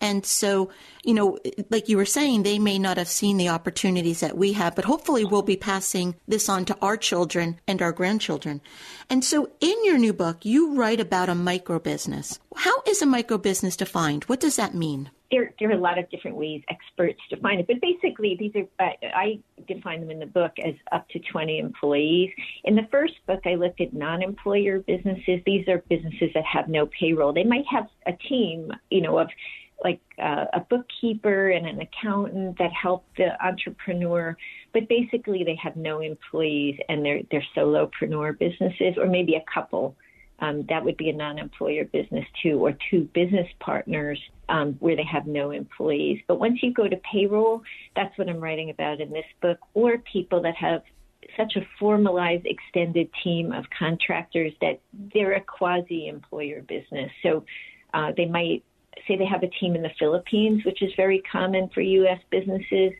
[0.00, 0.70] and so
[1.06, 1.38] you know,
[1.70, 4.84] like you were saying, they may not have seen the opportunities that we have, but
[4.84, 8.60] hopefully we'll be passing this on to our children and our grandchildren.
[9.08, 12.40] And so in your new book, you write about a micro business.
[12.56, 14.24] How is a micro business defined?
[14.24, 15.10] What does that mean?
[15.30, 18.86] There, there, are a lot of different ways experts define it, but basically, these are
[18.86, 22.30] uh, I define them in the book as up to 20 employees.
[22.62, 25.40] In the first book, I looked at non-employer businesses.
[25.44, 27.32] These are businesses that have no payroll.
[27.32, 29.28] They might have a team, you know, of
[29.82, 34.36] like uh, a bookkeeper and an accountant that help the entrepreneur,
[34.72, 39.94] but basically they have no employees and they're they're solopreneur businesses, or maybe a couple.
[40.38, 44.20] Um, that would be a non-employer business too, or two business partners
[44.50, 46.20] um, where they have no employees.
[46.28, 47.62] But once you go to payroll,
[47.94, 50.82] that's what I'm writing about in this book, or people that have
[51.36, 54.80] such a formalized extended team of contractors that
[55.12, 57.10] they're a quasi employer business.
[57.22, 57.44] So
[57.94, 58.62] uh, they might
[59.06, 62.18] say they have a team in the Philippines, which is very common for U.S.
[62.30, 62.92] businesses,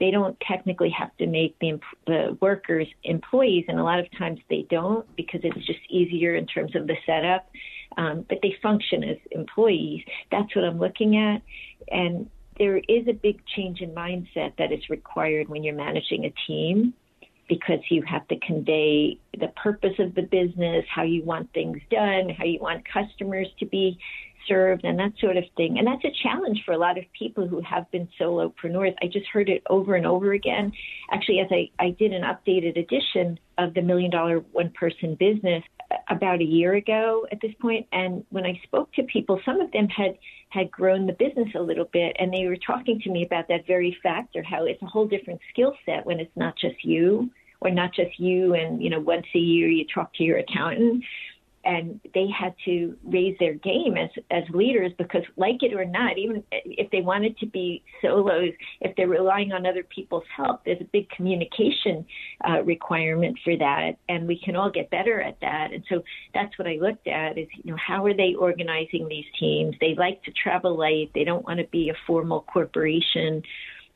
[0.00, 4.40] they don't technically have to make the, the workers employees, and a lot of times
[4.50, 7.48] they don't because it's just easier in terms of the setup.
[7.96, 10.02] Um, but they function as employees.
[10.30, 11.42] That's what I'm looking at,
[11.88, 12.28] and
[12.58, 16.94] there is a big change in mindset that is required when you're managing a team
[17.48, 22.30] because you have to convey the purpose of the business, how you want things done,
[22.30, 23.98] how you want customers to be
[24.48, 25.78] served and that sort of thing.
[25.78, 28.94] And that's a challenge for a lot of people who have been solopreneurs.
[29.02, 30.72] I just heard it over and over again.
[31.10, 35.62] Actually, as I, I did an updated edition of the Million Dollar One Person Business
[35.90, 39.60] uh, about a year ago at this point, and when I spoke to people, some
[39.60, 40.16] of them had
[40.48, 43.66] had grown the business a little bit, and they were talking to me about that
[43.66, 47.30] very factor, how it's a whole different skill set when it's not just you,
[47.60, 51.02] or not just you, and you know once a year you talk to your accountant
[51.64, 56.18] and they had to raise their game as as leaders because like it or not
[56.18, 60.80] even if they wanted to be solos if they're relying on other people's help there's
[60.80, 62.04] a big communication
[62.48, 65.72] uh, requirement for that and we can all get better at that.
[65.72, 66.02] And so
[66.34, 69.74] that's what i looked at is you know how are they organizing these teams?
[69.80, 71.10] They like to travel light.
[71.14, 73.42] They don't want to be a formal corporation.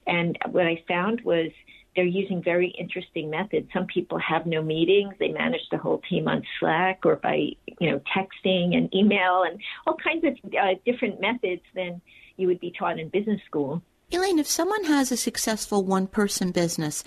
[0.07, 1.51] And what i found was
[1.97, 3.69] they're using very interesting methods.
[3.73, 7.91] Some people have no meetings; they manage the whole team on Slack or by you
[7.91, 12.01] know texting and email and all kinds of uh, different methods than
[12.37, 13.83] you would be taught in business school.
[14.13, 17.03] Elaine, if someone has a successful one-person business,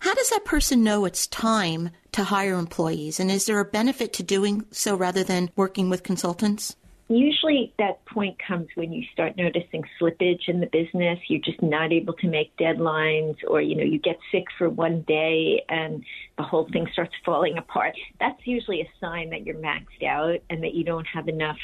[0.00, 3.20] how does that person know it's time to hire employees?
[3.20, 6.74] And is there a benefit to doing so rather than working with consultants?
[7.10, 11.18] Usually that point comes when you start noticing slippage in the business.
[11.26, 15.02] You're just not able to make deadlines or, you know, you get sick for one
[15.08, 16.04] day and
[16.38, 17.96] the whole thing starts falling apart.
[18.20, 21.56] That's usually a sign that you're maxed out and that you don't have enough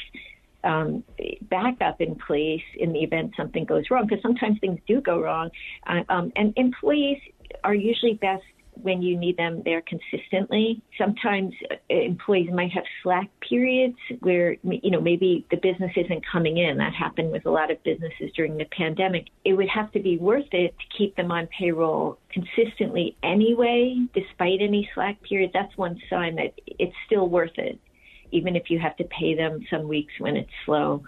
[0.65, 1.05] um,
[1.43, 5.49] backup in place in the event something goes wrong because sometimes things do go wrong.
[5.85, 7.19] Uh, um, and employees
[7.63, 8.43] are usually best
[8.81, 10.81] when you need them there consistently.
[10.97, 16.57] Sometimes uh, employees might have slack periods where, you know, maybe the business isn't coming
[16.57, 16.77] in.
[16.77, 19.27] That happened with a lot of businesses during the pandemic.
[19.45, 24.61] It would have to be worth it to keep them on payroll consistently anyway, despite
[24.61, 25.53] any slack periods.
[25.53, 27.79] That's one sign that it's still worth it,
[28.31, 31.03] even if you have to pay them some weeks when it's slow.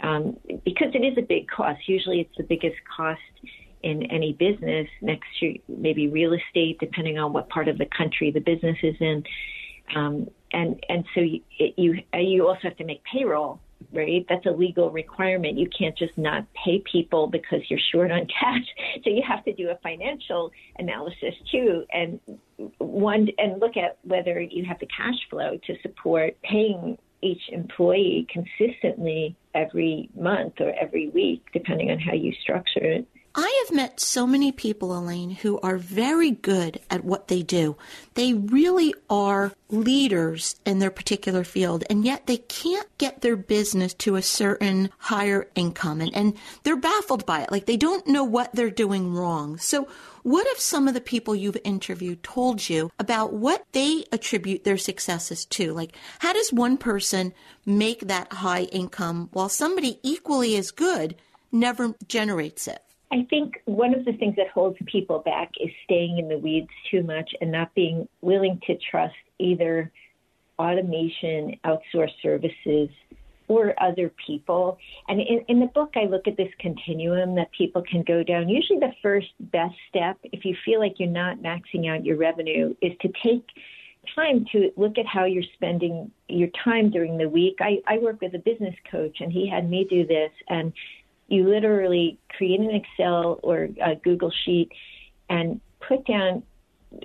[0.00, 1.88] Um, because it is a big cost.
[1.88, 3.20] Usually it's the biggest cost
[3.84, 8.30] in any business next to maybe real estate, depending on what part of the country
[8.30, 9.22] the business is in.
[9.94, 11.40] Um, and and so you,
[11.76, 13.60] you you also have to make payroll,
[13.92, 14.24] right?
[14.26, 15.58] That's a legal requirement.
[15.58, 18.64] You can't just not pay people because you're short on cash.
[19.04, 22.18] So you have to do a financial analysis too, and
[22.78, 28.26] one and look at whether you have the cash flow to support paying each employee
[28.30, 33.06] consistently every month or every week, depending on how you structure it.
[33.36, 37.76] I have met so many people, Elaine, who are very good at what they do.
[38.14, 43.92] They really are leaders in their particular field, and yet they can't get their business
[43.94, 47.50] to a certain higher income, and, and they're baffled by it.
[47.50, 49.58] Like they don't know what they're doing wrong.
[49.58, 49.88] So,
[50.22, 54.78] what if some of the people you've interviewed told you about what they attribute their
[54.78, 55.72] successes to?
[55.72, 57.34] Like, how does one person
[57.66, 61.16] make that high income while somebody equally as good
[61.50, 62.80] never generates it?
[63.12, 66.70] I think one of the things that holds people back is staying in the weeds
[66.90, 69.90] too much and not being willing to trust either
[70.58, 72.88] automation, outsourced services,
[73.48, 74.78] or other people.
[75.08, 78.48] And in, in, the book, I look at this continuum that people can go down.
[78.48, 82.74] Usually, the first best step, if you feel like you're not maxing out your revenue,
[82.80, 83.46] is to take
[84.14, 87.56] time to look at how you're spending your time during the week.
[87.60, 90.30] I, I work with a business coach, and he had me do this.
[90.48, 90.72] And
[91.28, 94.70] you literally create an Excel or a Google Sheet
[95.28, 96.42] and put down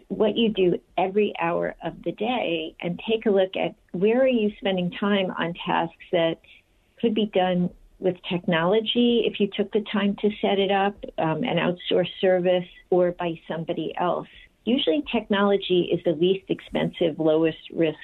[0.09, 4.27] what you do every hour of the day and take a look at where are
[4.27, 6.39] you spending time on tasks that
[7.01, 11.43] could be done with technology if you took the time to set it up, um,
[11.43, 14.27] an outsourced service, or by somebody else.
[14.65, 17.97] Usually, technology is the least expensive, lowest risk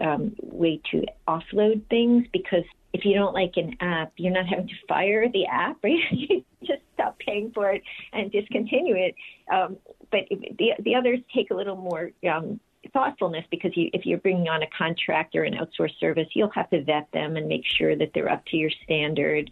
[0.00, 4.68] um, way to offload things because if you don't like an app, you're not having
[4.68, 5.98] to fire the app, right?
[6.10, 7.82] you just stop paying for it
[8.12, 9.14] and discontinue it.
[9.52, 9.76] Um,
[10.10, 12.60] but the the others take a little more um,
[12.92, 16.70] thoughtfulness because you, if you're bringing on a contractor, or an outsourced service, you'll have
[16.70, 19.50] to vet them and make sure that they're up to your standard,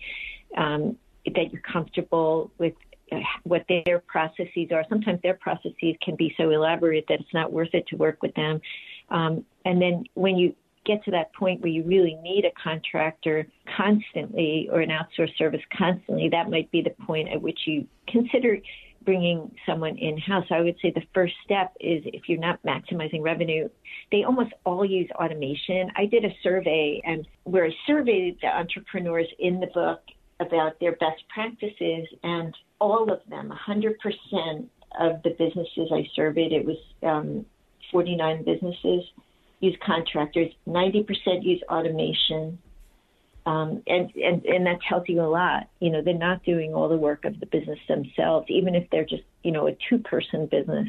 [0.57, 2.74] um, that you're comfortable with
[3.12, 4.84] uh, what their processes are.
[4.88, 8.34] Sometimes their processes can be so elaborate that it's not worth it to work with
[8.34, 8.61] them.
[9.11, 13.47] Um, and then when you get to that point where you really need a contractor
[13.77, 18.59] constantly or an outsourced service constantly, that might be the point at which you consider
[19.05, 20.47] bringing someone in house.
[20.51, 23.69] I would say the first step is if you're not maximizing revenue,
[24.11, 25.91] they almost all use automation.
[25.97, 30.01] I did a survey and where I surveyed the entrepreneurs in the book
[30.41, 34.67] about their best practices, and all of them, 100%
[35.01, 37.47] of the businesses I surveyed, it was um,
[37.91, 39.05] 49 businesses,
[39.61, 40.53] use contractors.
[40.66, 41.07] 90%
[41.43, 42.59] use automation.
[43.47, 45.68] Um, and, and, and that tells you a lot.
[45.80, 49.05] You know, they're not doing all the work of the business themselves, even if they're
[49.05, 50.89] just, you know, a two person business.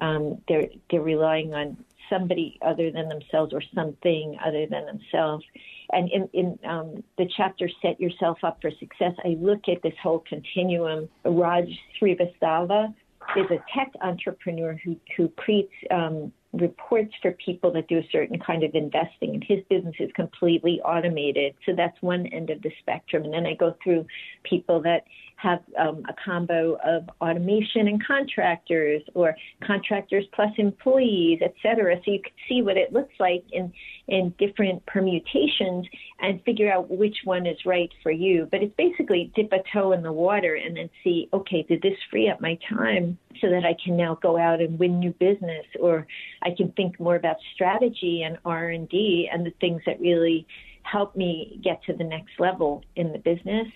[0.00, 1.78] Um, they're, they're relying on
[2.10, 5.44] somebody other than themselves or something other than themselves.
[5.92, 9.94] And in, in um, the chapter Set Yourself Up for Success, I look at this
[10.02, 11.08] whole continuum.
[11.24, 11.68] Raj
[12.00, 12.94] Srivastava
[13.36, 18.38] is a tech entrepreneur who, who creates um, reports for people that do a certain
[18.38, 21.54] kind of investing, and his business is completely automated.
[21.66, 23.24] So that's one end of the spectrum.
[23.24, 24.06] And then I go through
[24.44, 25.04] people that
[25.36, 31.96] have um, a combo of automation and contractors or contractors plus employees, et cetera.
[32.04, 33.72] So you can see what it looks like in,
[34.08, 35.86] in different permutations
[36.20, 38.48] and figure out which one is right for you.
[38.50, 41.98] But it's basically dip a toe in the water and then see, okay, did this
[42.10, 45.66] free up my time so that I can now go out and win new business
[45.78, 46.06] or
[46.42, 50.46] I can think more about strategy and R&D and the things that really
[50.90, 53.66] help me get to the next level in the business.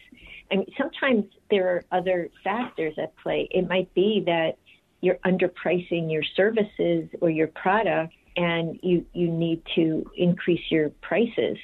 [0.50, 3.48] I mean, sometimes there are other factors at play.
[3.50, 4.58] It might be that
[5.00, 11.58] you're underpricing your services or your product, and you you need to increase your prices,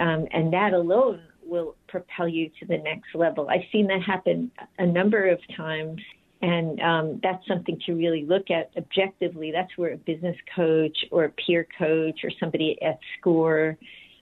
[0.00, 3.48] um, and that alone will propel you to the next level.
[3.48, 6.00] I've seen that happen a number of times.
[6.40, 9.50] And um, that's something to really look at objectively.
[9.50, 13.76] That's where a business coach or a peer coach or somebody at SCORE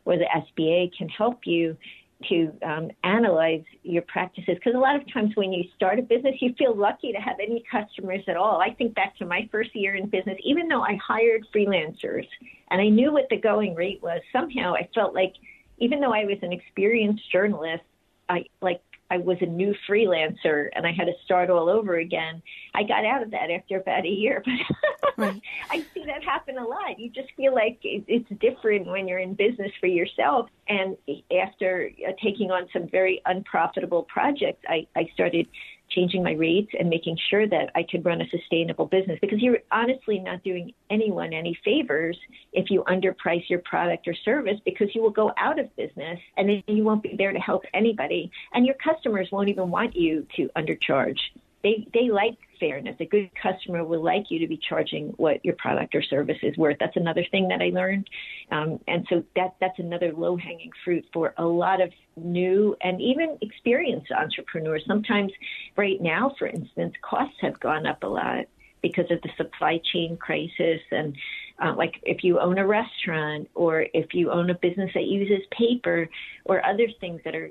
[0.06, 1.76] or the SBA can help you
[2.30, 4.54] to um, analyze your practices.
[4.54, 7.36] Because a lot of times when you start a business you feel lucky to have
[7.42, 8.62] any customers at all.
[8.62, 12.26] I think back to my first year in business even though i hired freelancers
[12.70, 15.34] and i knew what the going rate was somehow i felt like
[15.78, 17.84] even though i was an experienced journalist
[18.28, 18.80] i like
[19.10, 22.42] I was a new freelancer and I had to start all over again.
[22.74, 24.42] I got out of that after about a year,
[25.16, 25.42] but right.
[25.70, 26.98] I see that happen a lot.
[26.98, 30.48] You just feel like it's different when you're in business for yourself.
[30.68, 30.96] And
[31.40, 35.46] after uh, taking on some very unprofitable projects, I, I started
[35.96, 39.58] changing my rates and making sure that I could run a sustainable business because you're
[39.72, 42.16] honestly not doing anyone any favors
[42.52, 46.48] if you underprice your product or service because you will go out of business and
[46.48, 50.26] then you won't be there to help anybody and your customers won't even want you
[50.36, 51.18] to undercharge.
[51.62, 52.96] They they like fairness.
[53.00, 56.56] A good customer will like you to be charging what your product or service is
[56.56, 56.76] worth.
[56.78, 58.08] That's another thing that I learned,
[58.50, 63.00] um, and so that that's another low hanging fruit for a lot of new and
[63.00, 64.84] even experienced entrepreneurs.
[64.86, 65.32] Sometimes,
[65.76, 68.46] right now, for instance, costs have gone up a lot
[68.82, 71.16] because of the supply chain crisis and
[71.62, 75.44] uh, like if you own a restaurant or if you own a business that uses
[75.50, 76.08] paper
[76.44, 77.50] or other things that are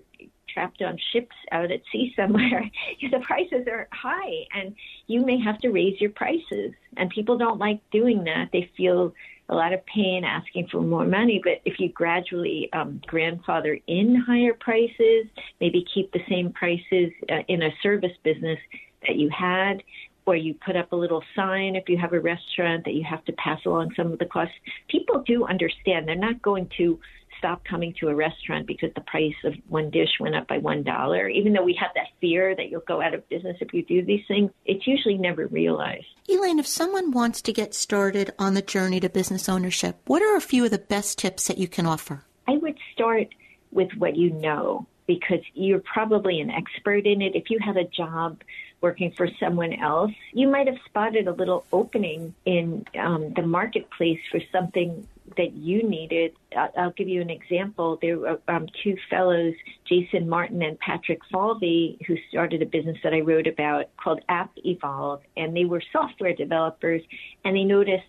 [0.55, 2.69] trapped on ships out at sea somewhere,
[3.11, 4.73] the prices are high and
[5.07, 6.71] you may have to raise your prices.
[6.97, 8.49] And people don't like doing that.
[8.51, 9.13] They feel
[9.49, 11.39] a lot of pain asking for more money.
[11.43, 15.27] But if you gradually um, grandfather in higher prices,
[15.59, 18.59] maybe keep the same prices uh, in a service business
[19.05, 19.83] that you had,
[20.25, 23.23] or you put up a little sign if you have a restaurant that you have
[23.25, 24.55] to pass along some of the costs.
[24.87, 26.07] People do understand.
[26.07, 26.99] They're not going to
[27.45, 30.81] stop coming to a restaurant because the price of one dish went up by one
[30.81, 31.29] dollar.
[31.29, 34.03] Even though we have that fear that you'll go out of business if you do
[34.03, 36.07] these things, it's usually never realized.
[36.27, 40.35] Elaine, if someone wants to get started on the journey to business ownership, what are
[40.35, 42.23] a few of the best tips that you can offer?
[42.47, 43.27] I would start
[43.71, 47.35] with what you know because you're probably an expert in it.
[47.35, 48.41] If you have a job
[48.81, 54.19] working for someone else, you might have spotted a little opening in um, the marketplace
[54.31, 56.33] for something that you needed.
[56.77, 57.97] I'll give you an example.
[58.01, 59.53] There were um, two fellows,
[59.87, 64.51] Jason Martin and Patrick Falvey, who started a business that I wrote about called App
[64.63, 67.01] Evolve, and they were software developers,
[67.43, 68.03] and they noticed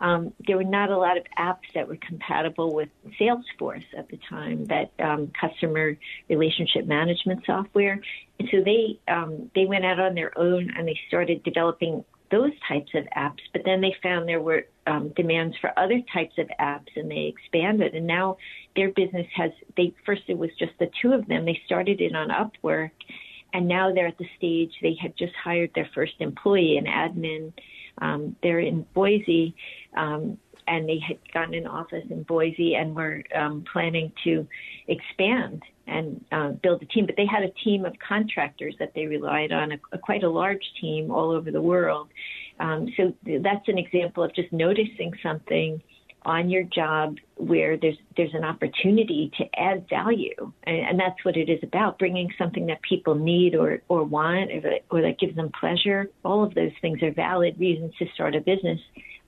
[0.00, 2.88] um, there were not a lot of apps that were compatible with
[3.20, 5.96] Salesforce at the time, that um, customer
[6.28, 8.00] relationship management software.
[8.38, 12.52] And so they um, they went out on their own and they started developing those
[12.66, 13.40] types of apps.
[13.52, 17.32] But then they found there were um, demands for other types of apps, and they
[17.34, 17.94] expanded.
[17.94, 18.36] And now
[18.76, 21.44] their business has they first it was just the two of them.
[21.44, 22.92] They started it on Upwork,
[23.52, 27.52] and now they're at the stage they had just hired their first employee, an admin.
[27.98, 29.54] Um, they're in Boise.
[29.96, 30.38] Um,
[30.70, 34.46] and they had gotten an office in Boise and were um, planning to
[34.86, 37.06] expand and uh, build a team.
[37.06, 40.30] But they had a team of contractors that they relied on, a, a quite a
[40.30, 42.08] large team all over the world.
[42.60, 43.12] Um, so
[43.42, 45.82] that's an example of just noticing something
[46.22, 51.36] on your job where there's there's an opportunity to add value, and, and that's what
[51.36, 55.18] it is about: bringing something that people need or or want, or that, or that
[55.18, 56.10] gives them pleasure.
[56.22, 58.78] All of those things are valid reasons to start a business.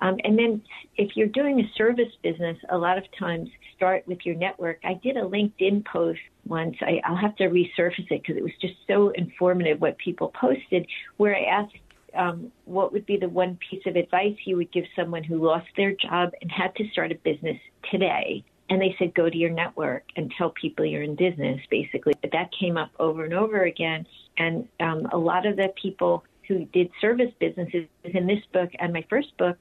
[0.03, 0.61] Um, and then
[0.97, 4.81] if you're doing a service business, a lot of times start with your network.
[4.85, 6.77] I did a LinkedIn post once.
[6.81, 10.87] I, I'll have to resurface it because it was just so informative what people posted,
[11.19, 11.77] where I asked
[12.19, 15.69] um, what would be the one piece of advice you would give someone who lost
[15.77, 17.57] their job and had to start a business
[17.91, 18.45] today?
[18.71, 22.15] And they said, go to your network and tell people you're in business, basically.
[22.21, 24.07] But that came up over and over again.
[24.37, 28.93] And um, a lot of the people who did service businesses in this book and
[28.93, 29.59] my first book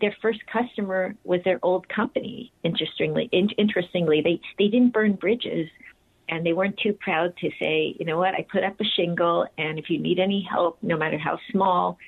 [0.00, 2.52] their first customer was their old company.
[2.62, 5.68] Interestingly, in, interestingly, they they didn't burn bridges,
[6.28, 9.46] and they weren't too proud to say, you know what, I put up a shingle,
[9.56, 11.98] and if you need any help, no matter how small,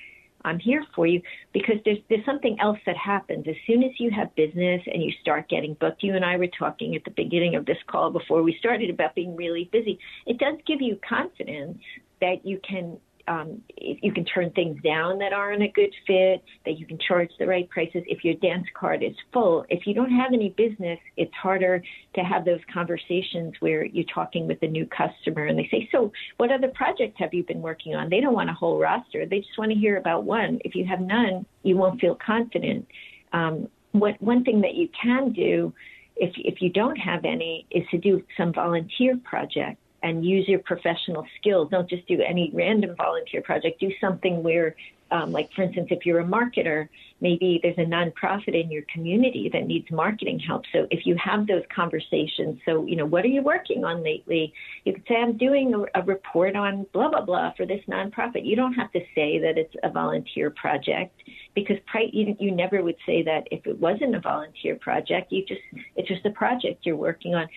[0.43, 1.21] I'm here for you.
[1.53, 5.11] Because there's there's something else that happens as soon as you have business and you
[5.21, 6.03] start getting booked.
[6.03, 9.15] You and I were talking at the beginning of this call before we started about
[9.15, 9.99] being really busy.
[10.25, 11.79] It does give you confidence
[12.21, 12.97] that you can
[13.27, 17.29] um, you can turn things down that aren't a good fit, that you can charge
[17.39, 18.03] the right prices.
[18.07, 21.83] If your dance card is full, if you don't have any business, it's harder
[22.15, 26.11] to have those conversations where you're talking with a new customer and they say, So,
[26.37, 28.09] what other projects have you been working on?
[28.09, 30.59] They don't want a whole roster, they just want to hear about one.
[30.65, 32.87] If you have none, you won't feel confident.
[33.33, 35.73] Um, what one thing that you can do
[36.15, 40.59] if if you don't have any is to do some volunteer project and use your
[40.59, 41.69] professional skills.
[41.69, 43.79] Don't just do any random volunteer project.
[43.79, 44.75] Do something where,
[45.11, 46.87] um, like for instance, if you're a marketer,
[47.19, 50.63] maybe there's a nonprofit in your community that needs marketing help.
[50.73, 54.53] So if you have those conversations, so you know, what are you working on lately?
[54.85, 58.45] You could say, I'm doing a, a report on blah blah blah for this nonprofit.
[58.45, 61.15] You don't have to say that it's a volunteer project
[61.53, 61.77] because
[62.11, 65.31] you, you never would say that if it wasn't a volunteer project.
[65.31, 65.61] You just
[65.95, 67.47] it's just a project you're working on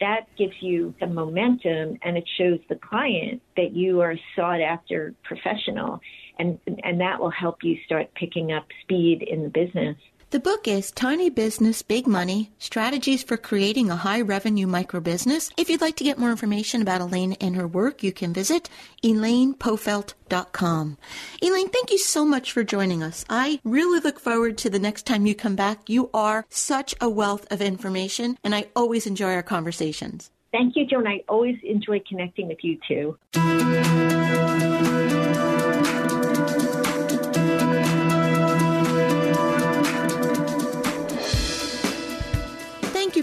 [0.00, 4.60] that gives you some momentum and it shows the client that you are a sought
[4.60, 6.00] after professional
[6.38, 9.96] and and that will help you start picking up speed in the business.
[10.34, 15.52] The book is Tiny Business, Big Money Strategies for Creating a High Revenue Micro Business.
[15.56, 18.68] If you'd like to get more information about Elaine and her work, you can visit
[19.04, 20.98] elainepofeldt.com.
[21.40, 23.24] Elaine, thank you so much for joining us.
[23.30, 25.88] I really look forward to the next time you come back.
[25.88, 30.32] You are such a wealth of information, and I always enjoy our conversations.
[30.50, 31.06] Thank you, Joan.
[31.06, 33.16] I always enjoy connecting with you too.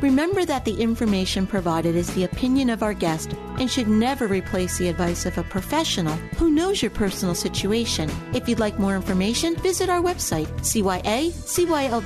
[0.00, 4.78] Remember that the information provided is the opinion of our guest and should never replace
[4.78, 8.08] the advice of a professional who knows your personal situation.
[8.32, 12.00] If you'd like more information, visit our website, cyacyl.com.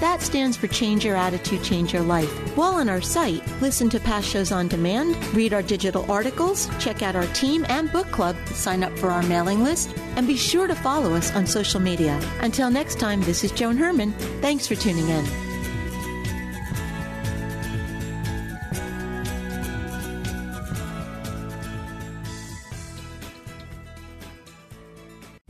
[0.00, 2.30] That stands for Change Your Attitude, Change Your Life.
[2.56, 7.02] While on our site, listen to past shows on demand, read our digital articles, check
[7.02, 10.66] out our team and book club, sign up for our mailing list, and be sure
[10.66, 12.18] to follow us on social media.
[12.40, 14.12] Until next time, this is Joan Herrmann.
[14.40, 15.51] Thanks for tuning in.